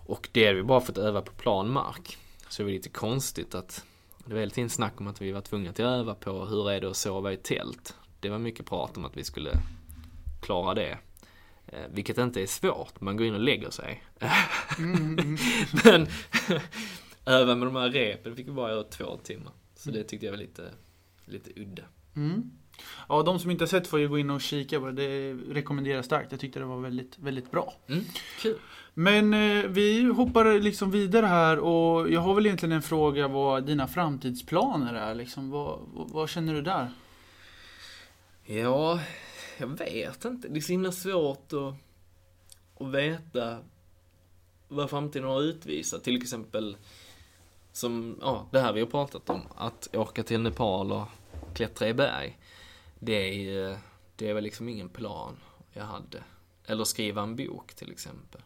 Och 0.06 0.28
det 0.32 0.46
hade 0.46 0.56
vi 0.56 0.62
bara 0.62 0.80
fått 0.80 0.98
öva 0.98 1.22
på 1.22 1.32
plan 1.32 1.70
mark. 1.70 2.18
Så 2.48 2.62
det 2.62 2.64
var 2.64 2.72
lite 2.72 2.88
konstigt 2.88 3.54
att 3.54 3.84
det 4.26 4.32
var 4.32 4.40
hela 4.40 4.50
tiden 4.50 4.70
snack 4.70 5.00
om 5.00 5.06
att 5.06 5.22
vi 5.22 5.32
var 5.32 5.40
tvungna 5.40 5.70
att 5.70 5.80
öva 5.80 6.14
på 6.14 6.44
hur 6.44 6.70
är 6.70 6.80
det 6.80 6.90
att 6.90 6.96
sova 6.96 7.32
i 7.32 7.36
tält. 7.36 7.96
Det 8.20 8.28
var 8.28 8.38
mycket 8.38 8.66
prat 8.66 8.96
om 8.96 9.04
att 9.04 9.16
vi 9.16 9.24
skulle 9.24 9.50
klara 10.42 10.74
det. 10.74 10.98
Eh, 11.66 11.86
vilket 11.90 12.18
inte 12.18 12.42
är 12.42 12.46
svårt, 12.46 13.00
man 13.00 13.16
går 13.16 13.26
in 13.26 13.34
och 13.34 13.40
lägger 13.40 13.70
sig. 13.70 14.04
Mm, 14.78 15.18
mm. 15.18 15.38
Men 15.84 16.06
öva 17.26 17.54
med 17.54 17.68
de 17.68 17.76
här 17.76 17.90
repen 17.90 18.37
fick 18.37 18.48
vi 18.48 18.52
bara 18.52 18.70
göra 18.70 18.85
två 18.85 19.16
timmar. 19.16 19.52
Så 19.74 19.90
det 19.90 20.04
tyckte 20.04 20.26
jag 20.26 20.32
var 20.32 20.38
lite, 20.38 20.70
lite 21.24 21.61
udda. 21.61 21.82
Mm. 22.16 22.50
Ja, 23.08 23.22
de 23.22 23.38
som 23.38 23.50
inte 23.50 23.62
har 23.62 23.68
sett 23.68 23.87
får 23.87 24.00
ju 24.00 24.08
gå 24.08 24.18
in 24.18 24.30
och 24.30 24.40
kika 24.40 24.80
på 24.80 24.87
det. 24.87 24.92
Det 24.92 25.32
rekommenderar 25.32 26.02
starkt. 26.02 26.32
Jag 26.32 26.40
tyckte 26.40 26.58
det 26.58 26.64
var 26.64 26.80
väldigt, 26.80 27.18
väldigt 27.18 27.50
bra. 27.50 27.74
Mm, 27.87 28.04
kul. 28.40 28.58
Men 28.94 29.35
eh, 29.35 29.64
vi 29.64 30.04
hoppar 30.04 30.61
liksom 30.61 30.90
vidare 30.90 31.26
här 31.26 31.58
och 31.58 32.11
jag 32.11 32.20
har 32.20 32.35
väl 32.35 32.46
egentligen 32.46 32.72
en 32.72 32.82
fråga 32.82 33.28
vad 33.28 33.66
dina 33.66 33.88
framtidsplaner 33.88 34.94
är. 34.94 35.14
Liksom, 35.14 35.50
vad, 35.50 35.80
vad, 35.94 36.11
vad 36.11 36.30
känner 36.30 36.54
du 36.54 36.62
där? 36.62 36.90
Ja, 38.44 39.00
jag 39.58 39.66
vet 39.66 40.24
inte. 40.24 40.48
Det 40.48 40.58
är 40.58 40.61
så 40.61 40.72
himla 40.72 40.92
svårt 40.92 41.52
att, 41.52 41.74
att 42.82 42.94
veta 42.94 43.58
vad 44.68 44.90
framtiden 44.90 45.28
har 45.28 45.42
utvisat. 45.42 46.04
Till 46.04 46.16
exempel 46.16 46.76
som, 47.72 48.18
ja, 48.20 48.46
det 48.50 48.61
här 48.61 48.72
vi 48.72 48.80
har 48.80 48.87
pratat 48.87 49.30
om. 49.30 49.40
Att 49.56 49.96
åka 49.96 50.22
till 50.22 50.40
Nepal 50.40 50.92
och 50.92 51.08
klättra 51.54 51.88
i 51.88 51.94
berg. 51.94 52.38
Det 52.98 53.48
är, 53.48 53.78
det 54.16 54.30
är 54.30 54.35
väl 54.35 54.44
liksom 54.44 54.68
ingen 54.68 54.88
plan 54.88 55.37
jag 55.72 55.85
hade. 55.85 56.22
Eller 56.66 56.85
skriva 56.85 57.22
en 57.22 57.37
bok 57.37 57.74
till 57.74 57.92
exempel. 57.92 58.42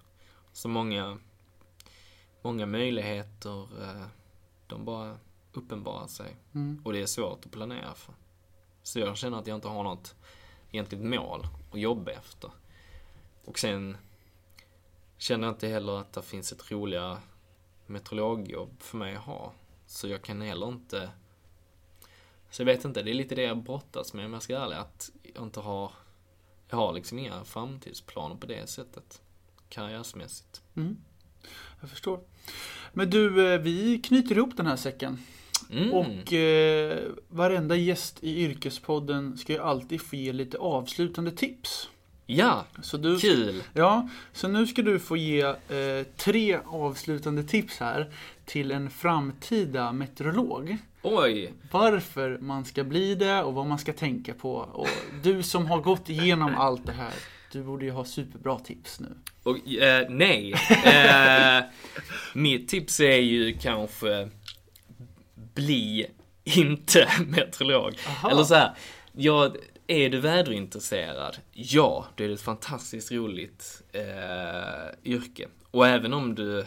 Så 0.53 0.69
många, 0.69 1.19
många 2.43 2.67
möjligheter, 2.67 3.83
eh, 3.83 4.07
de 4.67 4.85
bara 4.85 5.19
uppenbarar 5.53 6.07
sig. 6.07 6.37
Mm. 6.55 6.81
Och 6.85 6.93
det 6.93 7.03
är 7.03 7.07
svårt 7.07 7.45
att 7.47 7.53
planera 7.53 7.95
för. 7.95 8.15
Så 8.83 8.99
jag 8.99 9.17
känner 9.17 9.39
att 9.39 9.47
jag 9.47 9.55
inte 9.55 9.69
har 9.69 9.83
något 9.83 10.15
egentligt 10.71 11.05
mål 11.05 11.47
att 11.73 11.81
jobba 11.81 12.11
efter. 12.11 12.51
Och 13.45 13.59
sen 13.59 13.97
känner 15.19 15.47
jag 15.47 15.55
inte 15.55 15.69
heller 15.69 15.99
att 15.99 16.13
det 16.13 16.23
finns 16.23 16.53
ett 16.53 16.71
roligare 16.71 17.19
meteorologjobb 17.87 18.83
för 18.83 18.97
mig 18.97 19.17
att 19.17 19.23
ha. 19.23 19.53
Så 19.87 20.09
jag 20.09 20.23
kan 20.23 20.41
heller 20.41 20.69
inte... 20.69 21.11
Så 22.51 22.63
jag 22.63 22.67
vet 22.67 22.85
inte, 22.85 23.03
det 23.03 23.11
är 23.11 23.15
lite 23.15 23.35
det 23.35 23.43
jag 23.43 23.63
brottas 23.63 24.13
med 24.13 24.27
om 24.27 24.33
jag 24.33 24.43
ska 24.43 24.55
vara 24.55 24.65
ärlig. 24.65 24.77
Att 24.77 25.11
jag 25.35 25.43
inte 25.43 25.61
har... 25.61 25.93
Jag 26.69 26.77
har 26.77 26.93
liksom 26.93 27.19
inga 27.19 27.45
framtidsplaner 27.45 28.37
på 28.37 28.47
det 28.47 28.69
sättet. 28.69 29.23
Karriärsmässigt. 29.69 30.63
Mm. 30.77 30.97
Jag 31.81 31.91
förstår. 31.91 32.21
Men 32.93 33.11
du, 33.11 33.53
eh, 33.53 33.61
vi 33.61 33.99
knyter 33.99 34.37
ihop 34.37 34.57
den 34.57 34.67
här 34.67 34.77
säcken. 34.77 35.19
Mm. 35.71 35.93
Och 35.93 36.33
eh, 36.33 37.03
varenda 37.29 37.77
gäst 37.77 38.19
i 38.25 38.45
Yrkespodden 38.45 39.39
ska 39.39 39.53
ju 39.53 39.59
alltid 39.59 40.01
få 40.01 40.17
ge 40.17 40.33
lite 40.33 40.59
avslutande 40.59 41.31
tips. 41.31 41.89
Ja, 42.29 42.65
Så 42.83 42.97
du, 42.97 43.19
kul! 43.19 43.63
Ja, 43.75 44.09
så 44.33 44.49
nu 44.49 44.67
ska 44.67 44.83
du 44.83 44.99
få 44.99 45.17
ge 45.17 45.43
eh, 45.43 45.57
tre 46.17 46.59
avslutande 46.67 47.43
tips 47.43 47.79
här 47.79 48.13
till 48.45 48.71
en 48.71 48.91
framtida 48.91 49.93
meteorolog. 49.93 50.77
Oj! 51.03 51.53
Varför 51.71 52.39
man 52.39 52.65
ska 52.65 52.85
bli 52.85 53.15
det 53.15 53.43
och 53.43 53.55
vad 53.55 53.67
man 53.67 53.79
ska 53.79 53.93
tänka 53.93 54.35
på. 54.35 54.55
Och 54.55 54.89
du 55.23 55.43
som 55.43 55.67
har 55.67 55.81
gått 55.81 56.09
igenom 56.09 56.55
allt 56.57 56.87
det 56.87 56.93
här, 56.93 57.13
du 57.53 57.63
borde 57.63 57.85
ju 57.85 57.91
ha 57.91 58.05
superbra 58.05 58.59
tips 58.59 59.01
nu. 59.01 59.09
Och, 59.43 59.69
eh, 59.69 60.07
nej. 60.11 60.55
Eh, 60.85 61.65
mitt 62.35 62.69
tips 62.69 63.01
är 63.01 63.21
ju 63.21 63.59
kanske 63.59 64.29
bli 65.55 66.07
inte 66.45 67.09
meteorolog. 67.27 67.95
Aha. 68.09 68.31
Eller 68.31 68.45
så 68.45 68.55
här, 68.55 68.75
ja, 69.13 69.55
är 69.87 70.11
du 70.11 70.21
väderintresserad? 70.21 71.37
Ja, 71.53 72.07
då 72.15 72.25
är 72.25 72.29
det 72.29 72.35
ett 72.35 72.41
fantastiskt 72.41 73.13
roligt 73.13 73.83
eh, 73.93 75.13
yrke. 75.13 75.49
Och 75.71 75.87
även 75.87 76.13
om 76.15 76.35
du 76.35 76.67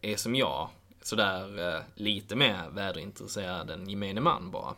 är 0.00 0.16
som 0.16 0.34
jag, 0.34 0.68
sådär 1.02 1.74
eh, 1.74 1.82
lite 1.94 2.36
mer 2.36 2.68
väderintresserad 2.72 3.70
än 3.70 3.88
gemene 3.88 4.20
man 4.20 4.50
bara. 4.50 4.74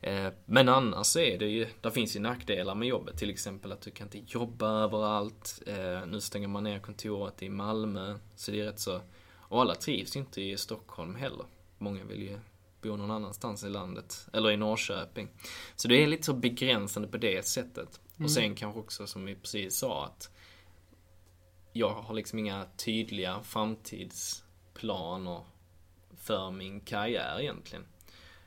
Eh, 0.00 0.28
men 0.44 0.68
annars 0.68 1.06
så 1.06 1.18
är 1.18 1.38
det 1.38 1.46
ju, 1.46 1.66
där 1.80 1.90
finns 1.90 2.16
ju 2.16 2.20
nackdelar 2.20 2.74
med 2.74 2.88
jobbet. 2.88 3.18
Till 3.18 3.30
exempel 3.30 3.72
att 3.72 3.80
du 3.80 3.90
kan 3.90 4.06
inte 4.06 4.38
jobba 4.38 4.68
överallt. 4.68 5.62
Eh, 5.66 6.06
nu 6.06 6.20
stänger 6.20 6.48
man 6.48 6.64
ner 6.64 6.78
kontoret 6.78 7.42
i 7.42 7.48
Malmö. 7.48 8.18
Så 8.36 8.50
det 8.50 8.60
är 8.60 8.64
rätt 8.64 8.80
så, 8.80 9.00
och 9.36 9.60
alla 9.60 9.74
trivs 9.74 10.16
ju 10.16 10.20
inte 10.20 10.42
i 10.42 10.56
Stockholm 10.56 11.14
heller. 11.14 11.46
Många 11.78 12.04
vill 12.04 12.22
ju 12.22 12.38
bo 12.84 12.96
någon 12.96 13.10
annanstans 13.10 13.64
i 13.64 13.68
landet. 13.68 14.28
Eller 14.32 14.50
i 14.50 14.56
Norrköping. 14.56 15.28
Så 15.76 15.88
det 15.88 16.02
är 16.02 16.06
lite 16.06 16.22
så 16.22 16.34
begränsande 16.34 17.08
på 17.08 17.16
det 17.16 17.46
sättet. 17.46 18.00
Och 18.24 18.30
sen 18.30 18.54
kanske 18.54 18.80
också 18.80 19.06
som 19.06 19.24
vi 19.24 19.34
precis 19.34 19.76
sa 19.76 20.04
att 20.04 20.30
jag 21.72 21.94
har 21.94 22.14
liksom 22.14 22.38
inga 22.38 22.66
tydliga 22.76 23.42
framtidsplaner 23.42 25.44
för 26.16 26.50
min 26.50 26.80
karriär 26.80 27.40
egentligen. 27.40 27.84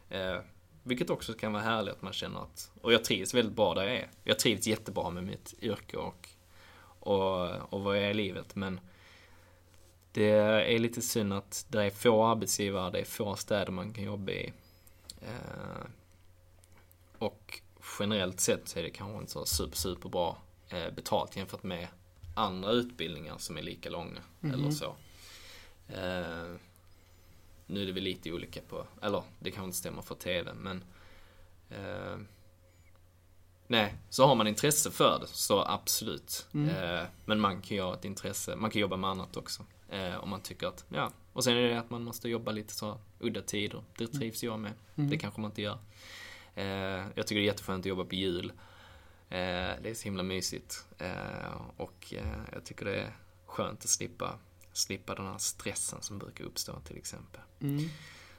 Eh, 0.09 0.37
vilket 0.83 1.09
också 1.09 1.33
kan 1.33 1.53
vara 1.53 1.63
härligt 1.63 1.93
att 1.93 2.01
man 2.01 2.13
känner 2.13 2.39
att, 2.39 2.71
och 2.81 2.93
jag 2.93 3.03
trivs 3.03 3.33
väldigt 3.33 3.55
bra 3.55 3.73
där 3.73 3.83
jag 3.83 3.95
är. 3.95 4.09
Jag 4.23 4.39
trivs 4.39 4.67
jättebra 4.67 5.09
med 5.09 5.23
mitt 5.23 5.53
yrke 5.61 5.97
och, 5.97 6.29
och, 6.99 7.73
och 7.73 7.81
vad 7.81 7.97
jag 7.97 8.03
är 8.03 8.09
i 8.09 8.13
livet. 8.13 8.55
Men 8.55 8.79
det 10.17 10.29
är 10.75 10.79
lite 10.79 11.01
synd 11.01 11.33
att 11.33 11.65
det 11.69 11.83
är 11.83 11.89
få 11.89 12.25
arbetsgivare, 12.25 12.91
det 12.91 12.99
är 12.99 13.05
få 13.05 13.35
städer 13.35 13.71
man 13.71 13.93
kan 13.93 14.03
jobba 14.03 14.31
i. 14.31 14.53
Eh, 15.21 15.85
och 17.17 17.61
generellt 17.99 18.39
sett 18.39 18.67
så 18.67 18.79
är 18.79 18.83
det 18.83 18.89
kanske 18.89 19.17
inte 19.19 19.31
så 19.31 19.45
super, 19.45 19.77
super 19.77 20.09
bra 20.09 20.37
eh, 20.69 20.93
betalt 20.93 21.37
jämfört 21.37 21.63
med 21.63 21.87
andra 22.35 22.71
utbildningar 22.71 23.37
som 23.37 23.57
är 23.57 23.61
lika 23.61 23.89
långa 23.89 24.21
eller 24.41 24.71
så. 24.71 24.95
Eh, 25.87 26.55
nu 27.65 27.81
är 27.81 27.85
det 27.85 27.91
väl 27.91 28.03
lite 28.03 28.31
olika 28.31 28.61
på, 28.61 28.87
eller 29.01 29.23
det 29.39 29.51
kanske 29.51 29.65
inte 29.65 29.77
stämmer 29.77 30.01
för 30.01 30.15
TV 30.15 30.53
men 30.53 30.83
Nej, 33.67 33.95
så 34.09 34.27
har 34.27 34.35
man 34.35 34.47
intresse 34.47 34.91
för 34.91 35.19
det 35.19 35.27
så 35.27 35.63
absolut. 35.63 36.47
Eh, 36.53 37.03
men 37.25 37.39
man 37.39 37.61
kan 37.61 37.77
ju 37.77 37.83
ha 37.83 37.93
ett 37.93 38.05
intresse, 38.05 38.55
man 38.55 38.71
kan 38.71 38.81
jobba 38.81 38.97
med 38.97 39.09
annat 39.09 39.37
också. 39.37 39.63
Eh, 39.89 40.17
om 40.17 40.29
man 40.29 40.41
tycker 40.41 40.67
att, 40.67 40.85
ja. 40.89 41.11
Och 41.33 41.43
sen 41.43 41.57
är 41.57 41.61
det 41.61 41.79
att 41.79 41.89
man 41.89 42.03
måste 42.03 42.29
jobba 42.29 42.51
lite 42.51 42.73
så 42.73 42.97
udda 43.19 43.41
tider. 43.41 43.83
Det 43.97 44.07
trivs 44.07 44.43
jag 44.43 44.59
med. 44.59 44.73
Det 44.95 45.17
kanske 45.17 45.41
man 45.41 45.51
inte 45.51 45.61
gör. 45.61 45.77
Eh, 46.55 46.65
jag 47.15 47.27
tycker 47.27 47.35
det 47.35 47.41
är 47.41 47.51
jätteskönt 47.51 47.81
att 47.81 47.89
jobba 47.89 48.03
på 48.03 48.15
jul. 48.15 48.51
Eh, 49.29 49.37
det 49.81 49.89
är 49.89 49.93
så 49.93 50.03
himla 50.03 50.23
mysigt. 50.23 50.85
Eh, 50.97 51.61
och 51.77 52.13
eh, 52.13 52.39
jag 52.53 52.65
tycker 52.65 52.85
det 52.85 52.99
är 52.99 53.11
skönt 53.45 53.79
att 53.79 53.89
slippa, 53.89 54.33
slippa 54.73 55.15
den 55.15 55.25
här 55.25 55.37
stressen 55.37 56.01
som 56.01 56.17
brukar 56.17 56.45
uppstå 56.45 56.79
till 56.79 56.97
exempel. 56.97 57.41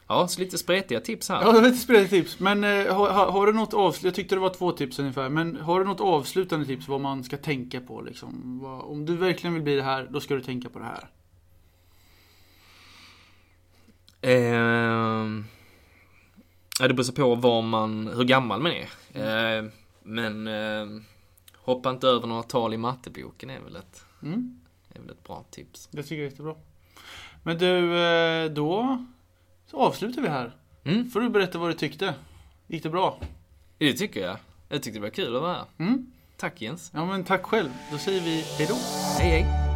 Ja, 0.09 0.29
så 0.29 0.41
lite 0.41 0.59
spretiga 0.59 1.01
tips 1.01 1.29
här. 1.29 1.43
Ja, 1.43 1.61
lite 1.61 1.77
spretigt 1.77 2.11
tips. 2.11 2.41
Men 2.41 2.65
eh, 2.65 2.95
har, 2.95 3.11
har, 3.11 3.33
har 3.33 3.47
du 3.47 3.53
något 3.53 3.75
avslut? 3.75 4.05
Jag 4.05 4.15
tyckte 4.15 4.35
det 4.35 4.41
var 4.41 4.55
två 4.55 4.73
tips 4.73 4.99
ungefär. 4.99 5.29
Men 5.29 5.57
har 5.57 5.81
du 5.81 5.87
något 5.87 6.01
avslutande 6.01 6.67
tips 6.67 6.89
vad 6.89 7.01
man 7.01 7.25
ska 7.25 7.37
tänka 7.37 7.81
på 7.81 8.01
liksom? 8.01 8.59
Vad, 8.63 8.81
om 8.81 9.07
du 9.07 9.17
verkligen 9.17 9.55
vill 9.55 9.63
bli 9.63 9.77
det 9.77 9.83
här, 9.83 10.09
då 10.11 10.21
ska 10.21 10.35
du 10.35 10.41
tänka 10.41 10.69
på 10.69 10.79
det 10.79 10.85
här. 10.85 11.09
Ja, 14.21 14.29
det 16.89 16.95
beror 16.95 17.13
på 17.13 17.35
var 17.35 17.63
man, 17.63 18.07
hur 18.17 18.25
gammal 18.25 18.61
man 18.61 18.73
är. 18.73 18.89
Ehm, 19.15 19.71
men 20.03 20.47
ehm, 20.47 21.05
hoppa 21.57 21.91
inte 21.91 22.09
över 22.09 22.27
några 22.27 22.43
tal 22.43 22.75
i 22.75 22.77
matteboken 22.77 23.51
är 23.51 23.61
väl 23.61 23.77
ett, 23.77 24.05
Mm, 24.23 24.61
är 24.95 25.01
väl 25.01 25.11
ett 25.11 25.25
bra 25.25 25.45
tips. 25.51 25.89
det 25.93 26.03
tycker 26.03 26.15
jag 26.17 26.27
är 26.27 26.31
jättebra. 26.31 26.55
Men 27.43 27.59
du, 27.59 27.99
eh, 28.03 28.51
då 28.51 29.05
så 29.67 29.77
avslutar 29.77 30.23
vi 30.23 30.29
här. 30.29 30.57
Mm, 30.85 31.11
Får 31.11 31.21
du 31.21 31.29
berätta 31.29 31.59
vad 31.59 31.71
du 31.71 31.75
tyckte? 31.75 32.15
Gick 32.67 32.83
det 32.83 32.91
bra? 32.91 33.21
det 33.79 33.93
tycker 33.93 34.21
jag. 34.21 34.37
Jag 34.69 34.83
tyckte 34.83 34.99
det 34.99 35.03
var 35.03 35.11
kul 35.11 35.37
att 35.37 35.43
vara 35.43 35.53
här. 35.55 35.65
Mm? 35.79 36.13
Tack 36.37 36.63
Jens. 36.63 36.91
Ja 36.95 37.05
men 37.07 37.25
tack 37.25 37.43
själv. 37.43 37.71
Då 37.93 37.99
säger 37.99 38.21
vi 38.21 38.45
hejdå. 38.59 38.75
Hej 39.19 39.31
hej. 39.43 39.68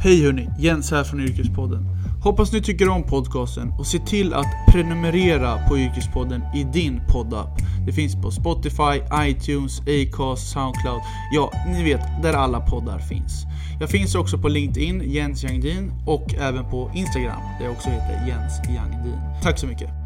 Hej 0.00 0.24
hörni, 0.24 0.50
Jens 0.58 0.90
här 0.90 1.04
från 1.04 1.20
Yrkespodden. 1.20 1.86
Hoppas 2.22 2.52
ni 2.52 2.62
tycker 2.62 2.88
om 2.88 3.02
podcasten 3.02 3.72
och 3.78 3.86
se 3.86 3.98
till 3.98 4.34
att 4.34 4.46
prenumerera 4.68 5.68
på 5.68 5.78
Yrkespodden 5.78 6.42
i 6.54 6.64
din 6.72 7.00
poddapp. 7.08 7.58
Det 7.86 7.92
finns 7.92 8.22
på 8.22 8.30
Spotify, 8.30 9.00
iTunes, 9.14 9.80
Acast, 9.80 10.50
Soundcloud. 10.50 11.00
Ja, 11.32 11.52
ni 11.66 11.84
vet, 11.84 12.22
där 12.22 12.32
alla 12.32 12.60
poddar 12.60 12.98
finns. 12.98 13.44
Jag 13.80 13.90
finns 13.90 14.14
också 14.14 14.38
på 14.38 14.48
LinkedIn, 14.48 15.02
Jens 15.06 15.44
Jangdin, 15.44 15.92
och 16.06 16.34
även 16.34 16.70
på 16.70 16.90
Instagram, 16.94 17.40
där 17.58 17.64
jag 17.64 17.72
också 17.72 17.88
heter 17.88 18.26
Jens 18.28 18.60
Jangdin. 18.68 19.20
Tack 19.42 19.58
så 19.58 19.66
mycket. 19.66 19.97